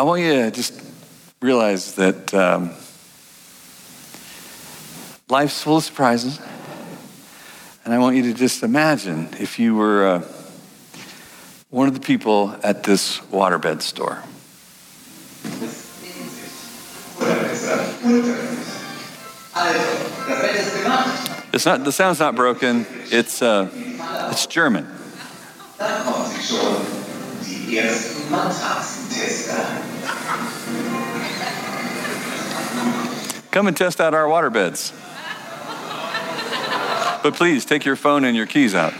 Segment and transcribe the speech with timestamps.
[0.00, 0.82] I want you to just
[1.42, 2.70] realize that um,
[5.28, 6.40] life's full of surprises.
[7.84, 10.22] And I want you to just imagine if you were uh,
[11.68, 14.22] one of the people at this waterbed store.
[21.52, 22.86] It's not, the sound's not broken.
[23.10, 23.68] It's, uh,
[24.32, 24.86] it's German.
[33.50, 34.92] Come and test out our water beds.
[37.22, 38.94] But please take your phone and your keys out.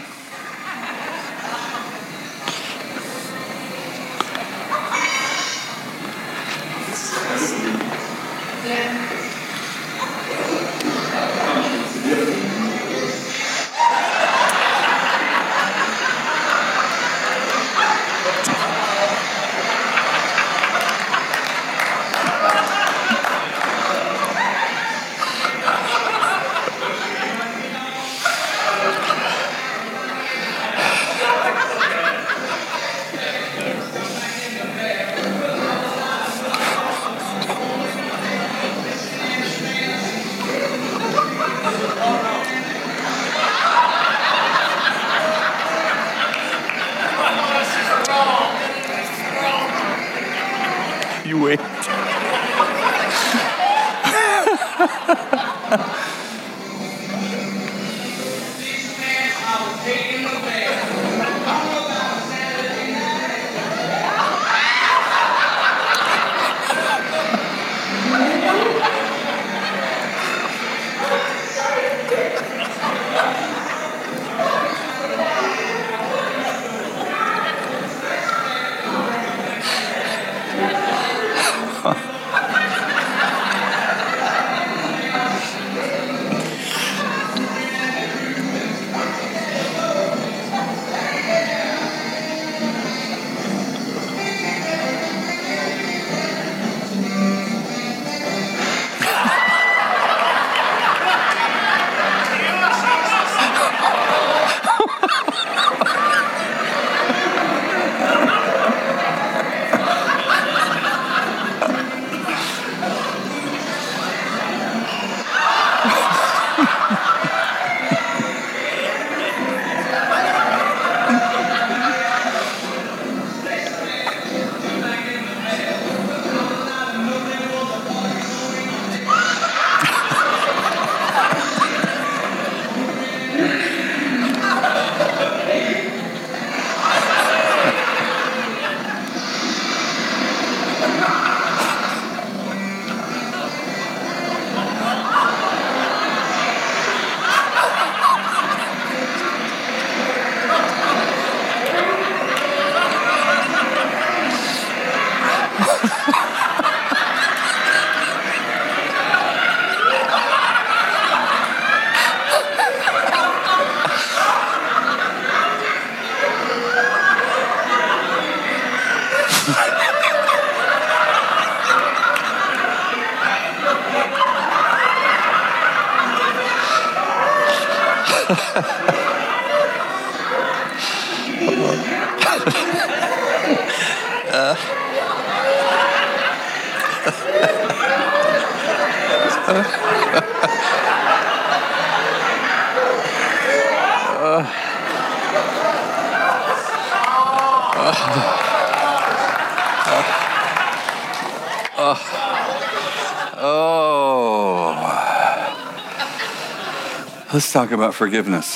[207.41, 208.55] Let's talk about forgiveness.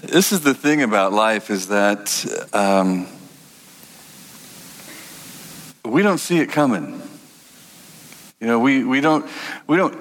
[0.00, 3.06] this is the thing about life is that um,
[5.84, 7.00] we don't see it coming.
[8.40, 9.24] You know, we, we don't
[9.68, 9.96] we don't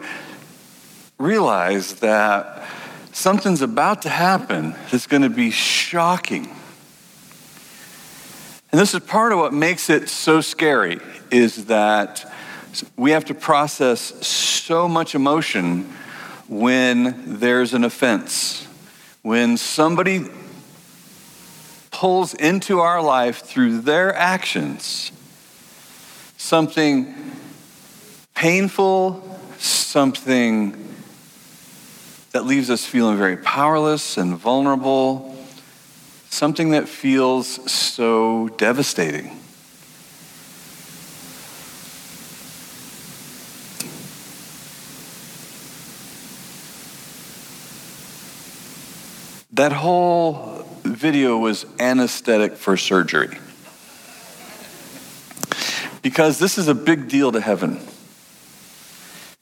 [1.20, 2.68] realize that
[3.12, 6.50] something's about to happen that's going to be shocking.
[8.74, 11.00] And this is part of what makes it so scary
[11.30, 12.26] is that
[12.98, 15.84] we have to process so much emotion
[16.48, 18.68] when there's an offense.
[19.22, 20.26] When somebody
[21.92, 25.12] pulls into our life through their actions
[26.38, 27.14] something
[28.34, 30.96] painful, something
[32.32, 35.33] that leaves us feeling very powerless and vulnerable,
[36.34, 39.40] something that feels so devastating.
[49.52, 53.38] That whole video was anesthetic for surgery.
[56.02, 57.80] Because this is a big deal to heaven.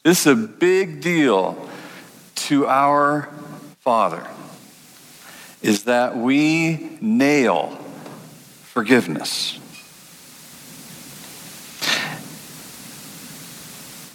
[0.03, 1.69] This is a big deal
[2.35, 3.29] to our
[3.79, 4.27] Father,
[5.61, 7.77] is that we nail
[8.63, 9.59] forgiveness.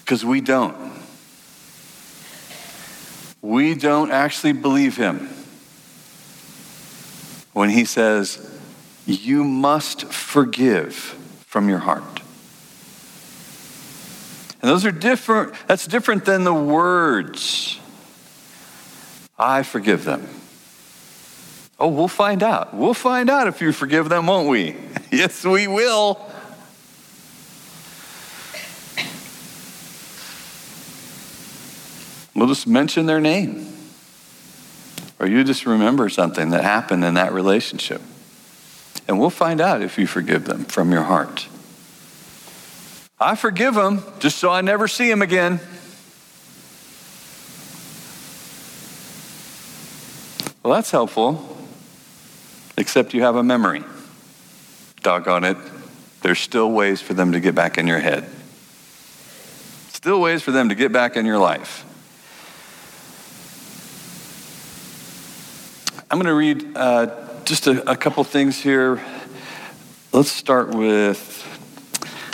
[0.00, 0.76] Because we don't.
[3.43, 5.28] We don't actually believe him
[7.52, 8.58] when he says,
[9.06, 10.94] You must forgive
[11.46, 12.02] from your heart.
[14.62, 17.78] And those are different, that's different than the words.
[19.38, 20.26] I forgive them.
[21.78, 22.75] Oh, we'll find out.
[22.75, 24.76] We'll find out if you forgive them, won't we?
[25.11, 26.20] yes, we will.
[32.34, 33.73] We'll just mention their name.
[35.19, 38.02] Or you just remember something that happened in that relationship.
[39.08, 41.49] And we'll find out if you forgive them from your heart.
[43.19, 45.61] I forgive them just so I never see them again.
[50.62, 51.56] Well, that's helpful,
[52.76, 53.82] except you have a memory.
[55.02, 55.56] Doggone it.
[56.23, 58.28] There's still ways for them to get back in your head,
[59.93, 61.84] still ways for them to get back in your life.
[66.11, 67.14] I'm going to read uh,
[67.44, 69.00] just a, a couple things here.
[70.12, 71.43] Let's start with,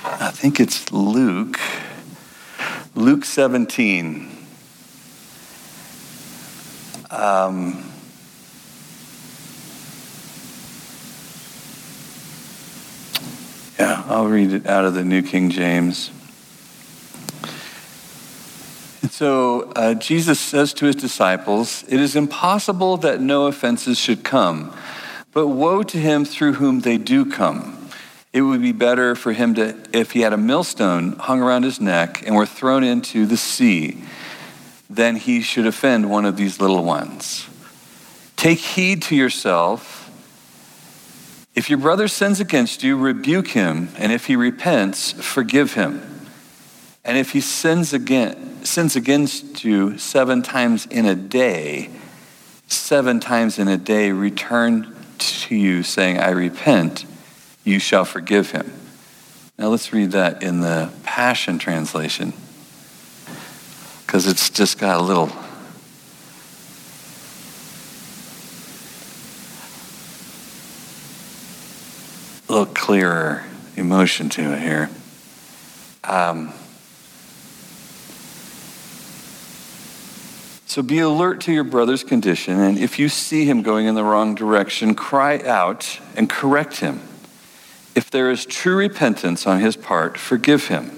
[0.04, 1.58] I think it's Luke,
[2.94, 4.30] Luke 17.
[7.10, 7.91] Um,
[13.82, 16.12] yeah, I'll read it out of the New King James.
[19.02, 24.22] And so uh, Jesus says to his disciples, It is impossible that no offenses should
[24.22, 24.72] come,
[25.32, 27.88] but woe to him through whom they do come.
[28.32, 31.80] It would be better for him to, if he had a millstone hung around his
[31.80, 34.04] neck and were thrown into the sea,
[34.88, 37.48] than he should offend one of these little ones.
[38.36, 40.01] Take heed to yourself.
[41.54, 46.02] If your brother sins against you, rebuke him, and if he repents, forgive him.
[47.04, 51.90] And if he sins again, sins against you seven times in a day,
[52.68, 57.04] seven times in a day return to you saying, I repent,
[57.64, 58.72] you shall forgive him.
[59.58, 62.32] Now let's read that in the Passion Translation
[64.06, 65.30] because it's just got a little.
[72.52, 73.44] A little clearer
[73.76, 74.90] emotion to it here.
[76.04, 76.52] Um,
[80.66, 84.04] So be alert to your brother's condition, and if you see him going in the
[84.04, 87.00] wrong direction, cry out and correct him.
[87.94, 90.90] If there is true repentance on his part, forgive him.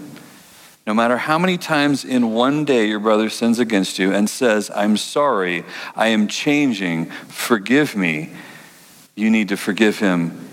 [0.88, 4.72] No matter how many times in one day your brother sins against you and says,
[4.74, 5.64] I'm sorry,
[5.94, 8.32] I am changing, forgive me,
[9.14, 10.43] you need to forgive him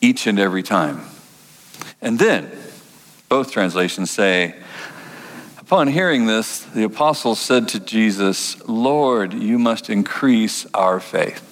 [0.00, 1.02] each and every time.
[2.00, 2.50] And then,
[3.28, 4.54] both translations say,
[5.58, 11.46] Upon hearing this, the apostles said to Jesus, Lord, you must increase our faith.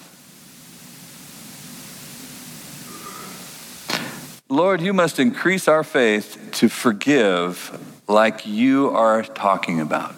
[4.49, 7.79] Lord, you must increase our faith to forgive
[8.09, 10.15] like you are talking about.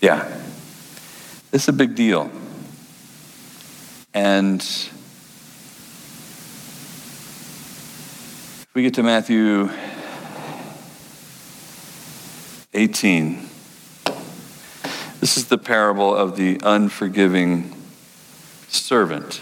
[0.00, 0.28] Yeah,
[1.50, 2.30] this is a big deal.
[4.14, 4.62] And
[8.78, 9.68] we get to Matthew
[12.72, 13.48] 18.
[15.18, 17.74] This is the parable of the unforgiving
[18.68, 19.40] servant.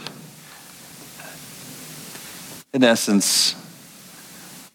[2.72, 3.54] In essence,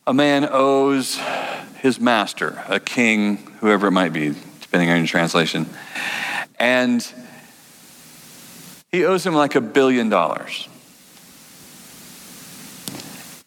[0.06, 1.20] a man owes
[1.80, 5.68] his master, a king, whoever it might be, depending on your translation,
[6.60, 7.12] and
[8.92, 10.68] he owes him like a billion dollars.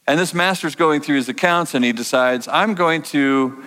[0.06, 3.62] And this master's going through his accounts and he decides, I'm going to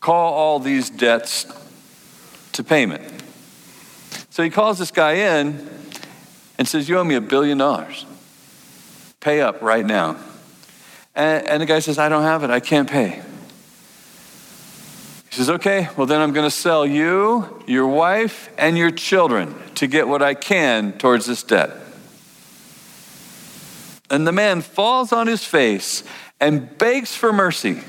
[0.00, 1.46] call all these debts
[2.52, 3.02] to payment.
[4.30, 5.68] So he calls this guy in
[6.56, 8.06] and says, You owe me a billion dollars.
[9.20, 10.16] Pay up right now.
[11.14, 12.50] And, and, the guy says, I don't have it.
[12.50, 13.20] I can't pay.
[15.28, 19.54] He says, Okay, well, then I'm going to sell you, your wife, and your children
[19.74, 21.72] to get what I can towards this debt.
[24.10, 26.02] And the man falls on his face
[26.40, 27.82] and begs for mercy.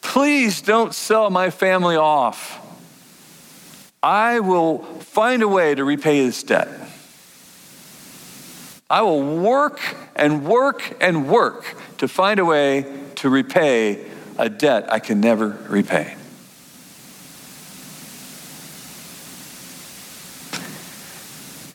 [0.00, 2.60] Please don't sell my family off.
[4.02, 6.68] I will find a way to repay this debt.
[8.88, 9.80] I will work
[10.14, 12.84] and work and work to find a way
[13.16, 16.16] to repay a debt I can never repay.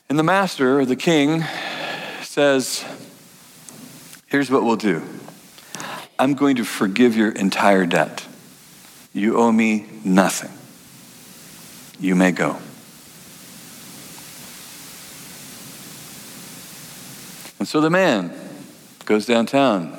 [0.07, 1.43] And the master, the king,
[2.39, 2.85] says,
[4.27, 5.03] Here's what we'll do
[6.17, 8.25] I'm going to forgive your entire debt.
[9.11, 10.49] You owe me nothing.
[11.99, 12.55] You may go.
[17.59, 18.33] And so the man
[19.03, 19.97] goes downtown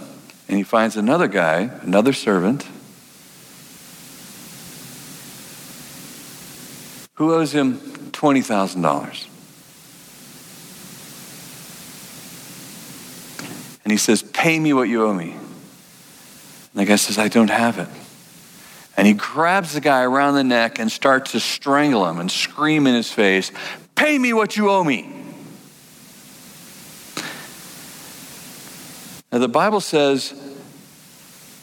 [0.48, 2.66] and he finds another guy, another servant,
[7.16, 7.74] who owes him
[8.12, 9.29] $20,000.
[13.90, 15.32] And he says, Pay me what you owe me.
[15.32, 15.40] And
[16.74, 17.88] the guy says, I don't have it.
[18.96, 22.86] And he grabs the guy around the neck and starts to strangle him and scream
[22.86, 23.50] in his face,
[23.96, 25.12] Pay me what you owe me.
[29.32, 30.40] Now, the Bible says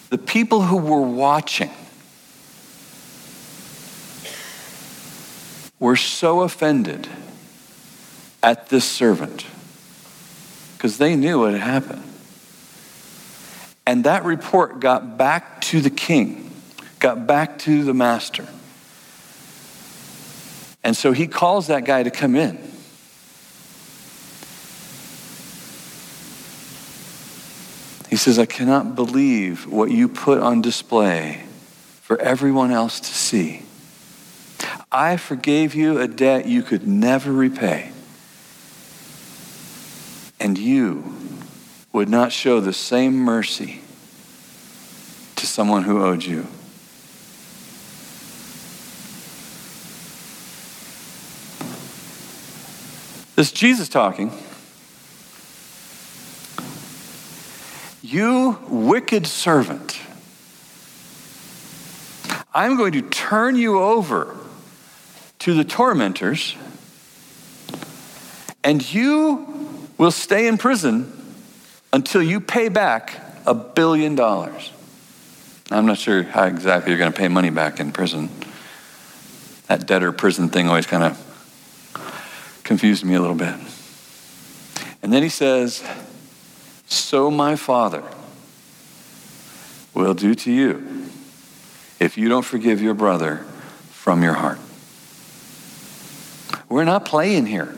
[0.10, 1.72] the people who were watching
[5.80, 7.08] were so offended
[8.44, 9.46] at this servant
[10.74, 12.04] because they knew what had happened.
[13.88, 16.52] And that report got back to the king,
[17.00, 18.46] got back to the master.
[20.84, 22.58] And so he calls that guy to come in.
[28.10, 31.46] He says, I cannot believe what you put on display
[32.02, 33.64] for everyone else to see.
[34.92, 37.94] I forgave you a debt you could never repay.
[40.42, 41.17] And you
[41.98, 43.82] would not show the same mercy
[45.36, 46.46] to someone who owed you.
[53.36, 54.32] This is Jesus talking.
[58.04, 60.00] You wicked servant,
[62.54, 64.38] I'm going to turn you over
[65.40, 66.56] to the tormentors,
[68.64, 71.18] and you will stay in prison
[71.94, 74.72] until you pay back a billion dollars.
[75.72, 78.30] I'm not sure how exactly you're going to pay money back in prison.
[79.68, 83.56] That debtor prison thing always kind of confused me a little bit.
[85.02, 85.84] And then he says,
[86.86, 88.04] so my Father
[89.94, 91.06] will do to you
[92.00, 93.46] if you don't forgive your brother
[93.90, 94.60] from your heart.
[96.70, 97.76] We're not playing here.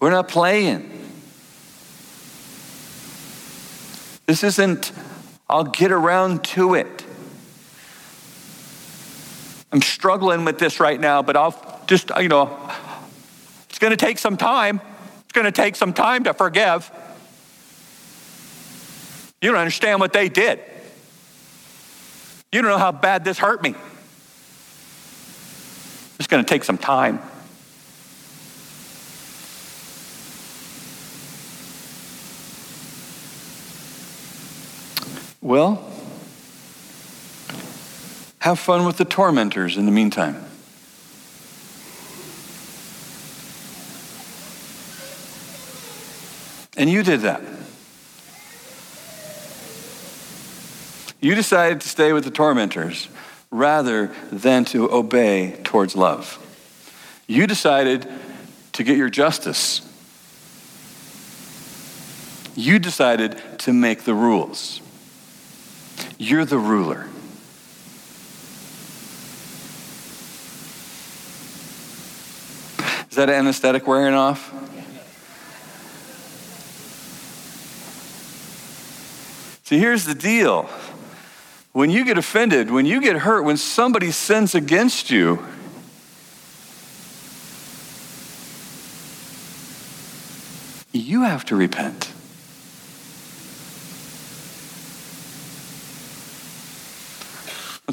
[0.00, 0.95] We're not playing.
[4.26, 4.92] This isn't,
[5.48, 7.04] I'll get around to it.
[9.72, 12.58] I'm struggling with this right now, but I'll just, you know,
[13.68, 14.80] it's going to take some time
[15.24, 16.90] It's going to take some time to forgive.
[19.40, 20.60] You don't understand what they did.
[22.50, 23.74] You don't know how bad this hurt me.
[26.18, 27.20] It's going to take some time.
[35.46, 35.80] Well,
[38.40, 40.44] have fun with the tormentors in the meantime.
[46.76, 47.42] And you did that.
[51.20, 53.06] You decided to stay with the tormentors
[53.52, 56.44] rather than to obey towards love.
[57.28, 58.08] You decided
[58.72, 59.88] to get your justice.
[62.56, 64.80] You decided to make the rules.
[66.18, 67.06] You're the ruler.
[73.10, 74.52] Is that anesthetic wearing off?
[79.64, 80.68] See, here's the deal.
[81.72, 85.44] When you get offended, when you get hurt, when somebody sins against you,
[90.92, 92.12] you have to repent.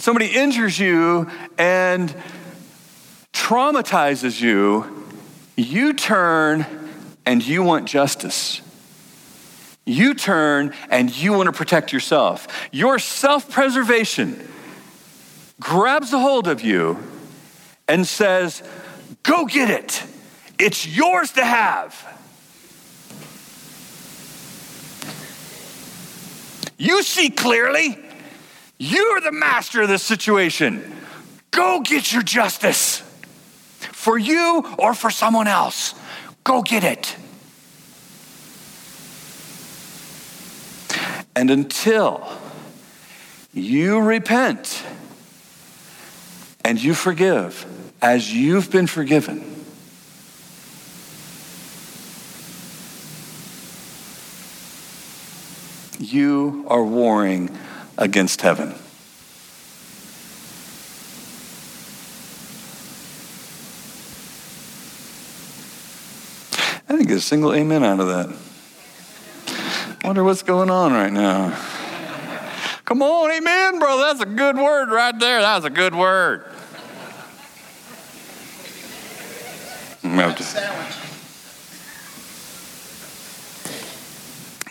[0.04, 2.14] Somebody injures you and
[3.32, 5.06] traumatizes you,
[5.56, 6.66] you turn
[7.26, 8.62] and you want justice.
[9.86, 12.50] you turn and you want to protect yourself.
[12.74, 14.46] Your self preservation
[15.62, 16.98] grabs a hold of you
[17.88, 18.62] and says,
[19.24, 20.04] Go get it.
[20.60, 21.96] It's yours to have.
[26.78, 28.03] You see clearly.
[28.86, 30.84] You're the master of this situation.
[31.52, 33.00] Go get your justice
[33.94, 35.96] for you or for someone else.
[36.44, 37.16] Go get it.
[41.34, 42.28] And until
[43.54, 44.84] you repent
[46.66, 47.66] and you forgive
[48.02, 49.64] as you've been forgiven,
[56.00, 57.50] you are warring
[57.98, 58.76] against heaven.
[66.88, 68.36] I didn't get a single amen out of that.
[70.04, 71.58] Wonder what's going on right now.
[72.86, 74.04] Come on, amen, brother.
[74.04, 75.42] That's a good word right there.
[75.42, 76.44] That's a good word.
[80.04, 80.38] Mm,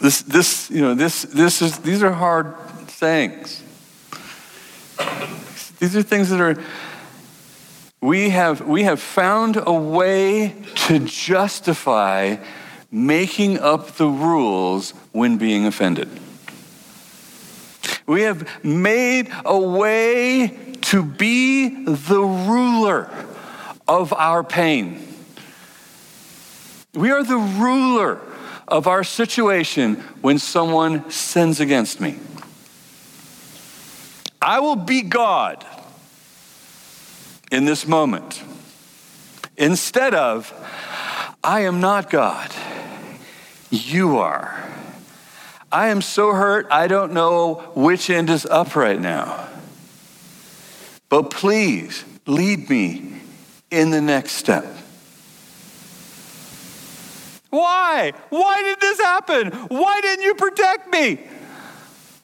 [0.02, 2.54] this, this, you know, this, this is, these are hard
[3.02, 3.61] sayings.
[5.80, 6.62] These are things that are,
[8.00, 10.54] we have, we have found a way
[10.87, 12.37] to justify
[12.92, 16.09] making up the rules when being offended.
[18.06, 23.11] We have made a way to be the ruler
[23.88, 25.09] of our pain.
[26.94, 28.21] We are the ruler
[28.68, 32.21] of our situation when someone sins against me.
[34.42, 35.64] I will be God
[37.52, 38.42] in this moment
[39.56, 40.52] instead of,
[41.44, 42.50] I am not God.
[43.70, 44.68] You are.
[45.70, 49.49] I am so hurt, I don't know which end is up right now.
[51.08, 53.20] But please lead me
[53.70, 54.66] in the next step.
[57.50, 58.12] Why?
[58.31, 59.50] Why did this happen?
[59.68, 61.20] Why didn't you protect me?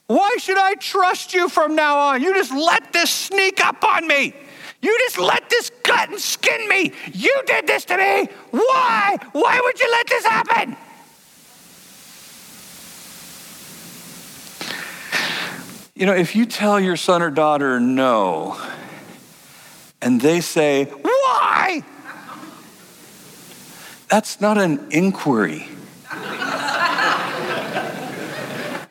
[0.09, 2.23] Why should I trust you from now on?
[2.23, 4.33] You just let this sneak up on me.
[4.81, 6.93] You just let this gut and skin me.
[7.13, 8.27] You did this to me.
[8.49, 9.17] Why?
[9.33, 10.75] Why would you let this happen?
[15.93, 18.59] You know, if you tell your son or daughter no,
[20.01, 21.83] and they say, Why?
[24.09, 25.67] That's not an inquiry.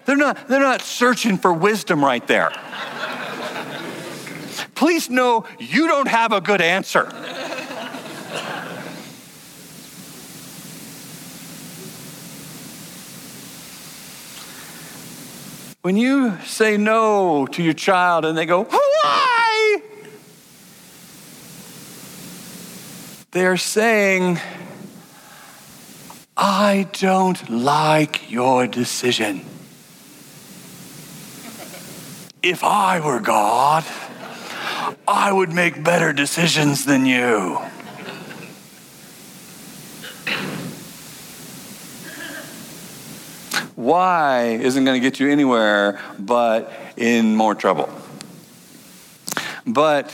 [0.09, 2.51] They're, not, they're not searching for wisdom right there.
[4.75, 7.05] Please know you don't have a good answer.
[15.83, 19.83] When you say no to your child and they go, why?
[23.33, 24.40] They're saying,
[26.35, 29.44] I don't like your decision.
[32.42, 33.85] If I were God,
[35.07, 37.59] I would make better decisions than you.
[43.74, 47.88] Why isn't going to get you anywhere but in more trouble.
[49.66, 50.11] But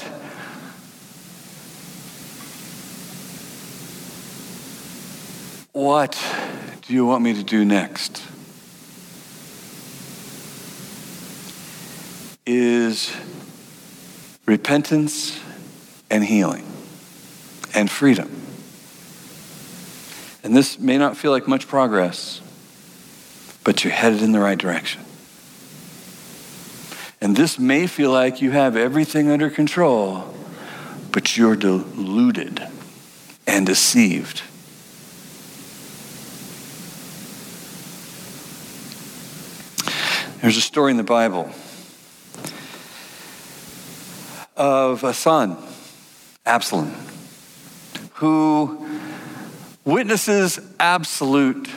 [5.72, 6.22] what
[6.86, 8.22] do you want me to do next?
[12.46, 13.14] Is
[14.44, 15.40] repentance
[16.10, 16.66] and healing
[17.74, 18.30] and freedom.
[20.42, 22.42] And this may not feel like much progress,
[23.64, 25.02] but you're headed in the right direction.
[27.22, 30.34] And this may feel like you have everything under control,
[31.10, 32.62] but you're deluded
[33.46, 34.42] and deceived.
[40.42, 41.50] There's a story in the Bible
[44.56, 45.56] of a son,
[46.46, 46.94] Absalom,
[48.14, 48.88] who
[49.84, 51.68] witnesses absolute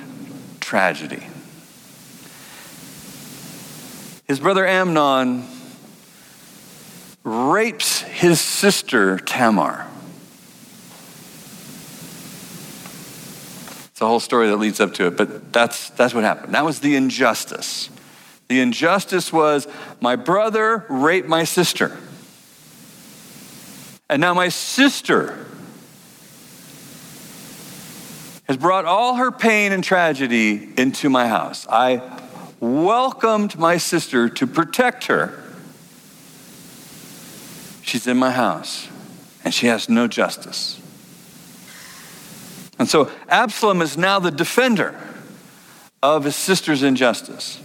[0.60, 1.26] tragedy.
[4.26, 5.48] His brother Amnon
[7.24, 9.86] rapes his sister Tamar.
[13.92, 16.54] It's a whole story that leads up to it, but that's, that's what happened.
[16.54, 17.90] That was the injustice.
[18.48, 19.68] The injustice was
[20.00, 21.98] my brother raped my sister.
[24.10, 25.46] And now my sister
[28.48, 31.68] has brought all her pain and tragedy into my house.
[31.70, 32.02] I
[32.62, 35.44] welcomed my sister to protect her.
[37.82, 38.88] She's in my house,
[39.44, 40.80] and she has no justice.
[42.80, 44.98] And so Absalom is now the defender
[46.02, 47.60] of his sister's injustice.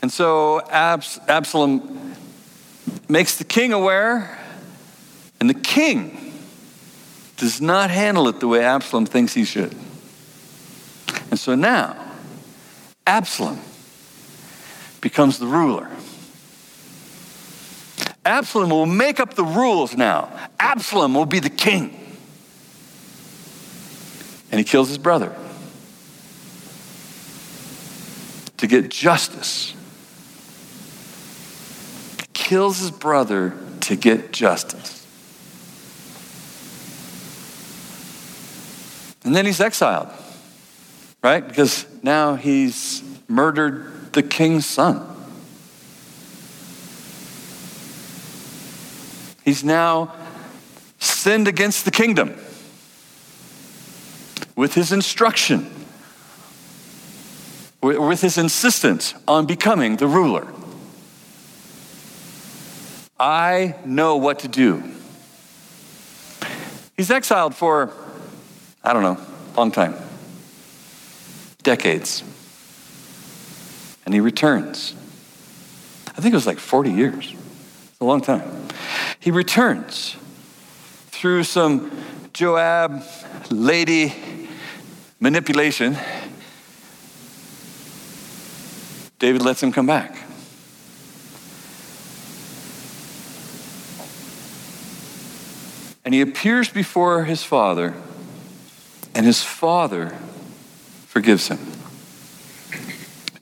[0.00, 2.01] And so Abs- Absalom
[3.08, 4.38] makes the king aware,
[5.40, 6.32] and the king
[7.36, 9.74] does not handle it the way Absalom thinks he should.
[11.30, 11.96] And so now,
[13.06, 13.60] Absalom
[15.00, 15.90] becomes the ruler.
[18.24, 20.30] Absalom will make up the rules now.
[20.60, 21.98] Absalom will be the king.
[24.52, 25.34] And he kills his brother
[28.58, 29.74] to get justice.
[32.42, 35.06] Kills his brother to get justice.
[39.24, 40.08] And then he's exiled,
[41.22, 41.46] right?
[41.46, 45.06] Because now he's murdered the king's son.
[49.44, 50.12] He's now
[50.98, 52.34] sinned against the kingdom
[54.56, 55.70] with his instruction,
[57.80, 60.52] with his insistence on becoming the ruler.
[63.22, 64.82] I know what to do.
[66.96, 67.92] He's exiled for,
[68.82, 69.16] I don't know,
[69.56, 69.94] long time,
[71.62, 72.24] decades.
[74.04, 74.94] And he returns.
[76.08, 77.32] I think it was like 40 years.
[77.32, 78.42] It's a long time.
[79.20, 80.16] He returns
[81.12, 81.92] through some
[82.32, 83.04] Joab
[83.50, 84.48] lady
[85.20, 85.96] manipulation.
[89.20, 90.21] David lets him come back.
[96.04, 97.94] And he appears before his father,
[99.14, 100.16] and his father
[101.06, 101.58] forgives him.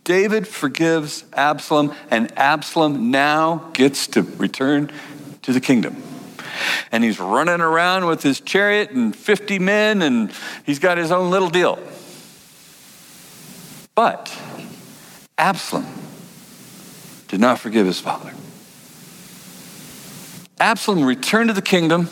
[0.04, 4.90] David forgives Absalom, and Absalom now gets to return
[5.42, 6.02] to the kingdom.
[6.92, 10.32] And he's running around with his chariot and 50 men, and
[10.66, 11.78] he's got his own little deal.
[13.94, 14.36] But
[15.38, 15.86] Absalom
[17.28, 18.32] did not forgive his father.
[20.58, 22.10] Absalom returned to the kingdom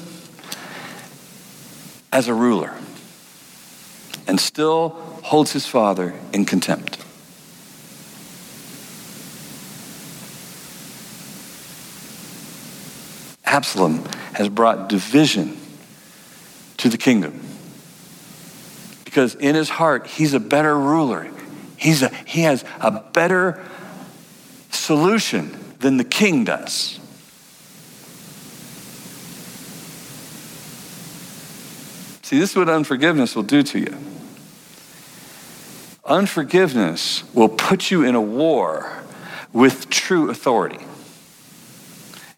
[2.12, 2.74] as a ruler
[4.26, 4.90] and still
[5.22, 6.98] holds his father in contempt.
[13.44, 15.56] Absalom has brought division
[16.76, 17.40] to the kingdom.
[19.04, 21.28] Because in his heart, he's a better ruler.
[21.76, 23.64] He's a, he has a better
[24.70, 26.97] solution than the king does.
[32.28, 33.96] See, this is what unforgiveness will do to you.
[36.04, 39.02] Unforgiveness will put you in a war
[39.54, 40.84] with true authority.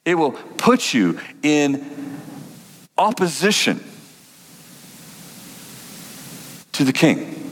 [0.05, 2.20] It will put you in
[2.96, 3.83] opposition
[6.70, 7.50] to the king.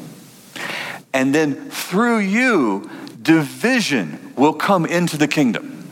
[1.13, 2.89] And then through you,
[3.21, 5.89] division will come into the kingdom.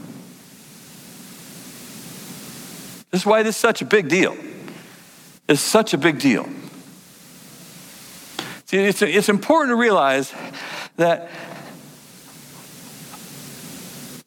[3.10, 4.36] This is why this is such a big deal.
[5.48, 6.48] It's such a big deal.
[8.66, 10.32] See, it's, it's important to realize
[10.96, 11.30] that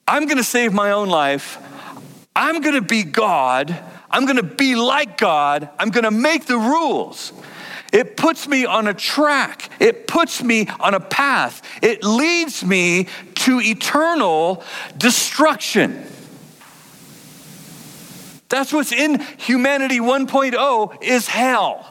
[0.07, 1.57] I'm going to save my own life
[2.39, 3.77] I'm going to be God.
[4.09, 5.69] I'm going to be like God.
[5.77, 7.33] I'm going to make the rules.
[7.91, 9.69] It puts me on a track.
[9.81, 11.61] It puts me on a path.
[11.81, 14.63] It leads me to eternal
[14.97, 16.05] destruction.
[18.49, 21.85] That's what's in humanity 1.0 is hell.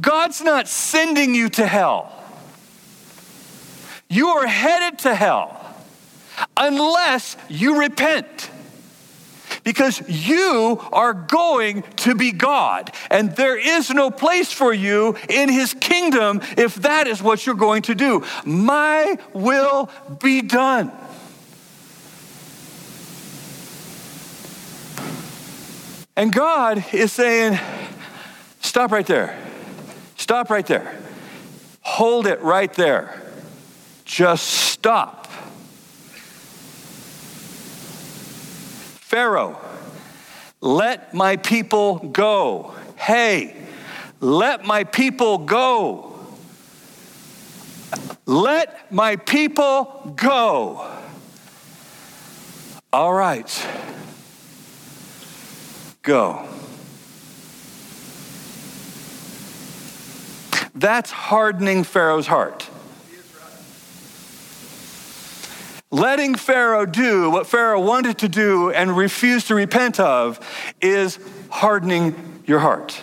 [0.00, 2.10] God's not sending you to hell.
[4.08, 5.60] You are headed to hell
[6.56, 8.50] unless you repent.
[9.62, 15.48] Because you are going to be God, and there is no place for you in
[15.48, 18.24] His kingdom if that is what you're going to do.
[18.44, 19.88] My will
[20.22, 20.92] be done.
[26.16, 27.58] And God is saying,
[28.60, 29.38] Stop right there.
[30.16, 30.98] Stop right there.
[31.82, 33.22] Hold it right there.
[34.04, 35.26] Just stop.
[39.00, 39.60] Pharaoh,
[40.60, 42.74] let my people go.
[42.96, 43.56] Hey,
[44.18, 46.18] let my people go.
[48.26, 50.90] Let my people go.
[52.92, 53.66] All right
[56.04, 56.46] go.
[60.74, 62.68] That's hardening Pharaoh's heart.
[65.90, 70.40] Letting Pharaoh do what Pharaoh wanted to do and refused to repent of
[70.80, 71.18] is
[71.50, 73.00] hardening your heart.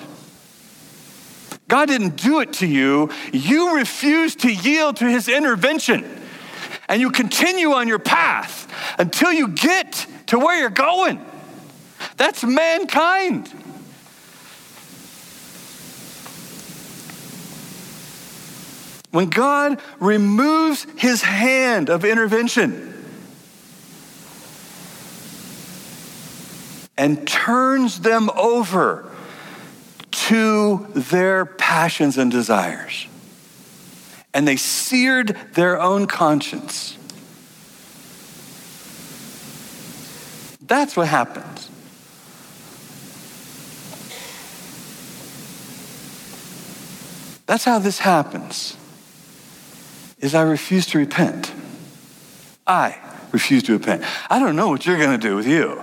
[1.69, 3.09] God didn't do it to you.
[3.31, 6.05] You refuse to yield to his intervention.
[6.89, 11.25] And you continue on your path until you get to where you're going.
[12.21, 13.47] That's mankind.
[19.09, 22.93] When God removes his hand of intervention
[26.95, 29.11] and turns them over
[30.11, 33.07] to their passions and desires,
[34.31, 36.95] and they seared their own conscience.
[40.61, 41.70] That's what happens.
[47.51, 48.77] That's how this happens
[50.19, 51.51] is I refuse to repent.
[52.65, 52.97] I
[53.33, 54.05] refuse to repent.
[54.29, 55.81] I don't know what you're going to do with you,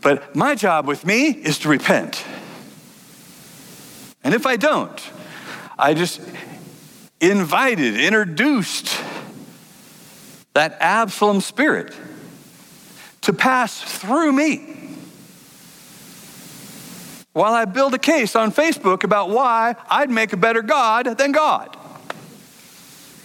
[0.00, 2.24] but my job with me is to repent.
[4.22, 5.10] And if I don't,
[5.76, 6.20] I just
[7.20, 8.96] invited, introduced
[10.54, 11.96] that Absalom spirit
[13.22, 14.81] to pass through me
[17.32, 21.32] while I build a case on Facebook about why I'd make a better God than
[21.32, 21.76] God.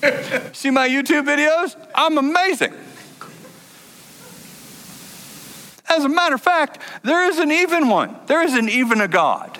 [0.53, 1.75] See my YouTube videos?
[1.93, 2.73] I'm amazing.
[5.89, 8.15] As a matter of fact, there isn't even one.
[8.27, 9.59] There isn't even a God.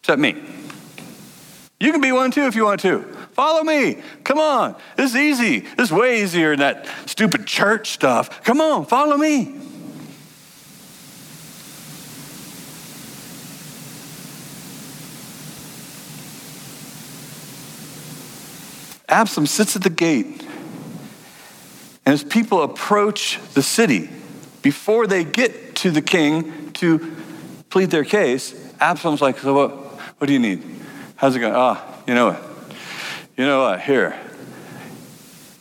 [0.00, 0.36] Except me.
[1.78, 3.02] You can be one too if you want to.
[3.32, 3.96] Follow me.
[4.24, 4.76] Come on.
[4.96, 5.60] This is easy.
[5.60, 8.44] This is way easier than that stupid church stuff.
[8.44, 9.69] Come on, follow me.
[19.10, 20.46] Absalom sits at the gate.
[22.06, 24.08] And as people approach the city,
[24.62, 27.16] before they get to the king to
[27.68, 29.70] plead their case, Absalom's like, So what,
[30.18, 30.62] what do you need?
[31.16, 31.54] How's it going?
[31.54, 32.42] Ah, oh, you know what?
[33.36, 33.80] You know what?
[33.80, 34.18] Here.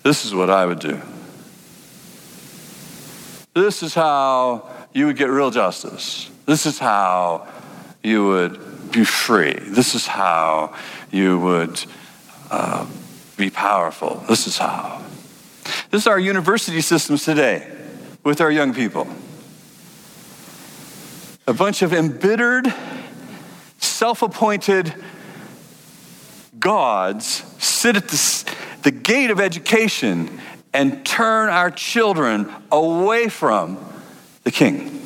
[0.04, 1.02] This is what I would do.
[3.54, 6.30] This is how you would get real justice.
[6.46, 7.48] This is how
[8.02, 9.54] you would be free.
[9.54, 10.74] This is how
[11.12, 11.84] you would.
[12.50, 12.86] Uh,
[13.40, 14.24] be powerful.
[14.28, 15.02] This is how.
[15.90, 17.68] This is our university systems today
[18.24, 19.08] with our young people.
[21.48, 22.72] A bunch of embittered,
[23.78, 24.94] self appointed
[26.60, 27.26] gods
[27.64, 30.42] sit at the, the gate of education
[30.74, 33.80] and turn our children away from
[34.44, 35.02] the king.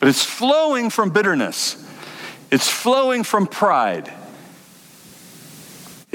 [0.00, 1.82] But it's flowing from bitterness.
[2.50, 4.12] It's flowing from pride.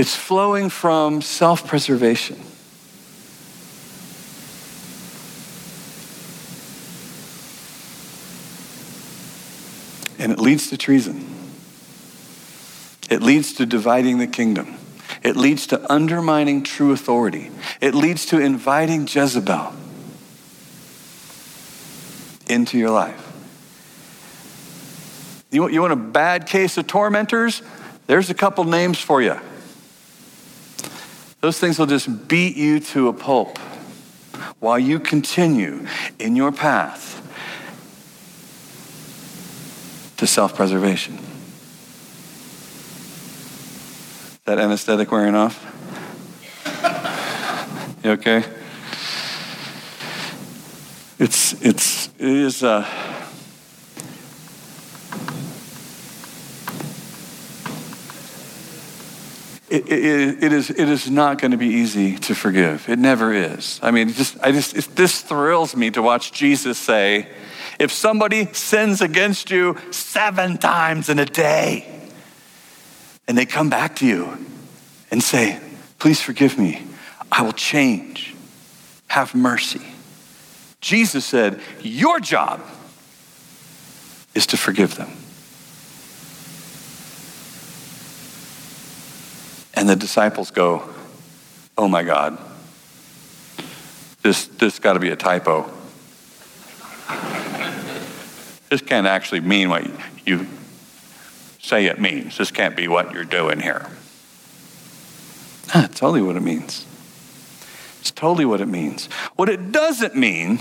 [0.02, 2.38] It's flowing from self preservation.
[10.18, 11.24] And it leads to treason.
[13.12, 14.74] It leads to dividing the kingdom.
[15.22, 17.52] It leads to undermining true authority.
[17.80, 19.72] It leads to inviting Jezebel
[22.48, 23.22] into your life.
[25.52, 27.62] You want, you want a bad case of tormentors?
[28.08, 29.40] There's a couple names for you.
[31.42, 33.58] Those things will just beat you to a pulp
[34.60, 35.88] while you continue
[36.20, 37.18] in your path
[40.18, 41.18] to self preservation.
[44.46, 45.68] That anesthetic wearing off?
[48.04, 48.44] You okay?
[51.18, 52.84] It's, it's, it is, uh,
[59.72, 62.90] it, it, it, is, it is not going to be easy to forgive.
[62.90, 63.80] It never is.
[63.82, 67.30] I mean, just, I just, this thrills me to watch Jesus say,
[67.80, 71.88] if somebody sins against you seven times in a day,
[73.28, 74.46] and they come back to you
[75.10, 75.60] and say,
[76.00, 76.84] please forgive me,
[77.32, 78.36] I will change.
[79.08, 79.82] Have mercy.
[80.82, 82.62] Jesus said, your job
[84.36, 85.12] is to forgive them.
[89.82, 90.88] And the disciples go,
[91.76, 92.38] Oh my God,
[94.22, 95.68] this, this got to be a typo.
[98.70, 99.90] this can't actually mean what
[100.24, 100.46] you
[101.60, 102.38] say it means.
[102.38, 103.88] This can't be what you're doing here.
[105.70, 106.86] Ah, That's totally what it means.
[108.02, 109.08] It's totally what it means.
[109.36, 110.60] What it doesn't mean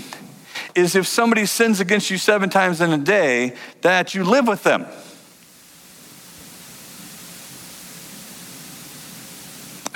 [0.73, 4.63] is if somebody sins against you seven times in a day, that you live with
[4.63, 4.87] them.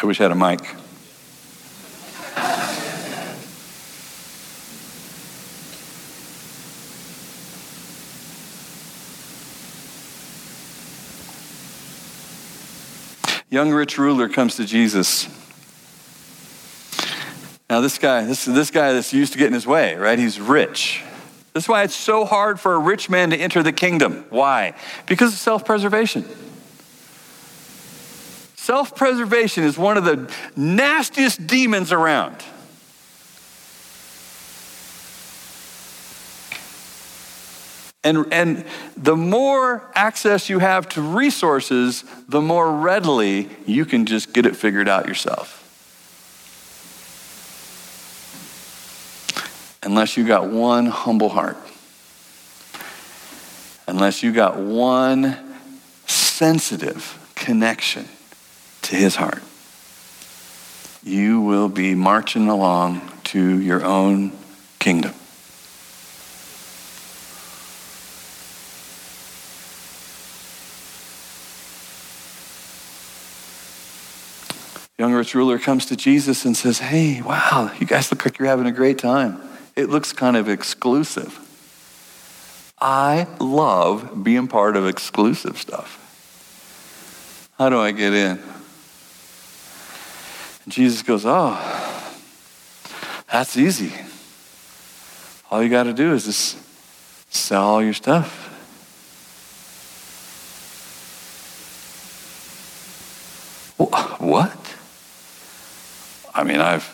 [0.01, 0.59] I wish I had a mic.
[13.49, 15.29] Young rich ruler comes to Jesus.
[17.69, 20.19] Now, this guy, this, this guy that's used to getting his way, right?
[20.19, 21.01] He's rich.
[21.53, 24.25] That's why it's so hard for a rich man to enter the kingdom.
[24.29, 24.75] Why?
[25.07, 26.25] Because of self preservation.
[28.65, 32.43] Self preservation is one of the nastiest demons around.
[38.03, 38.65] And, and
[38.97, 44.55] the more access you have to resources, the more readily you can just get it
[44.55, 45.61] figured out yourself.
[49.83, 51.57] Unless you got one humble heart.
[53.87, 55.37] Unless you got one
[56.07, 58.09] sensitive connection
[58.85, 59.43] to his heart.
[61.03, 64.31] You will be marching along to your own
[64.79, 65.13] kingdom.
[74.97, 78.47] young rich ruler comes to Jesus and says, Hey, wow, you guys look like you're
[78.47, 79.39] having a great time.
[79.75, 81.39] It looks kind of exclusive.
[82.79, 86.01] I love being part of exclusive stuff.
[87.57, 88.39] How do I get in?
[90.65, 92.11] And Jesus goes, Oh,
[93.31, 93.93] that's easy.
[95.49, 96.57] All you got to do is just
[97.29, 98.45] sell all your stuff.
[104.25, 104.57] What?
[106.33, 106.89] I mean, I've,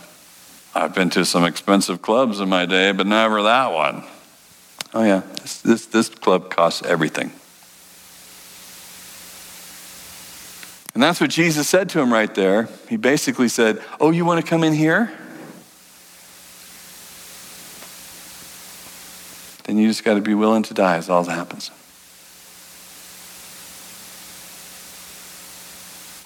[0.76, 4.04] I've been to some expensive clubs in my day, but never that one.
[4.94, 7.32] Oh, yeah, this, this, this club costs everything.
[11.02, 12.70] And that's what Jesus said to him right there.
[12.88, 15.12] He basically said, Oh, you want to come in here?
[19.64, 21.72] Then you just got to be willing to die, is all that happens.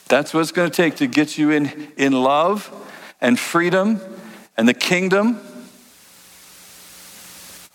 [0.10, 2.70] That's what it's going to take to get you in, in love
[3.22, 4.02] and freedom
[4.58, 5.36] and the kingdom,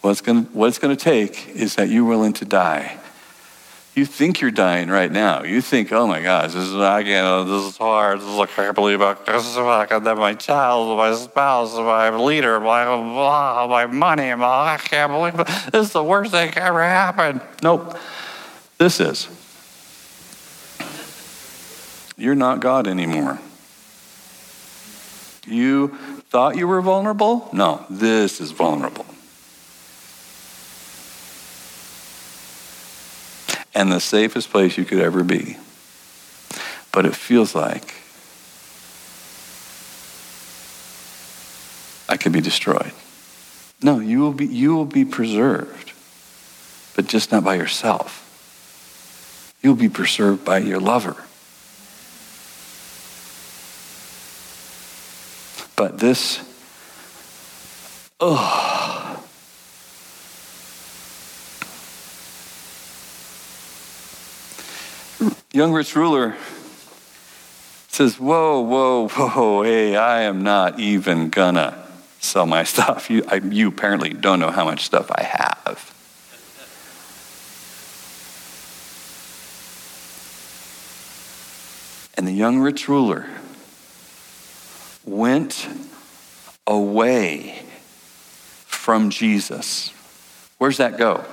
[0.02, 3.00] what it's going to, what it's going to take is that you're willing to die.
[4.00, 5.42] You think you're dying right now.
[5.42, 8.20] You think, oh my gosh, this is I can't, this is hard.
[8.20, 11.74] This is, I can't believe I, this is I can have my child, my spouse,
[11.74, 14.34] my leader, my blah, my money.
[14.34, 15.46] My, I can't believe it.
[15.70, 17.42] This is the worst thing ever happened.
[17.62, 17.98] Nope.
[18.78, 19.28] This is.
[22.16, 23.38] You're not God anymore.
[25.46, 25.88] You
[26.30, 27.50] thought you were vulnerable?
[27.52, 29.04] No, this is vulnerable.
[33.74, 35.56] And the safest place you could ever be.
[36.92, 37.94] But it feels like
[42.08, 42.92] I could be destroyed.
[43.82, 45.92] No, you will be, you will be preserved,
[46.96, 48.26] but just not by yourself.
[49.62, 51.16] You'll be preserved by your lover.
[55.76, 56.40] But this,
[58.18, 58.79] oh.
[65.52, 66.36] Young rich ruler
[67.88, 71.76] says, Whoa, whoa, whoa, hey, I am not even gonna
[72.20, 73.10] sell my stuff.
[73.10, 75.94] You, I, you apparently don't know how much stuff I have.
[82.16, 83.26] And the young rich ruler
[85.04, 85.66] went
[86.66, 87.62] away
[88.66, 89.92] from Jesus.
[90.58, 91.24] Where's that go?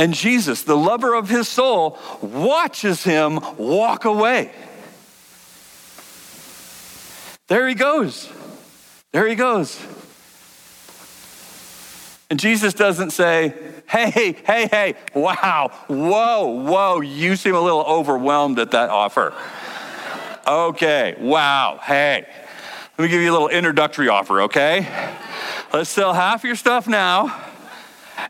[0.00, 4.50] And Jesus, the lover of his soul, watches him walk away.
[7.48, 8.32] There he goes.
[9.12, 9.78] There he goes.
[12.30, 13.52] And Jesus doesn't say,
[13.86, 14.10] hey,
[14.42, 19.34] hey, hey, wow, whoa, whoa, you seem a little overwhelmed at that offer.
[20.46, 22.26] Okay, wow, hey,
[22.96, 24.86] let me give you a little introductory offer, okay?
[25.74, 27.49] Let's sell half your stuff now,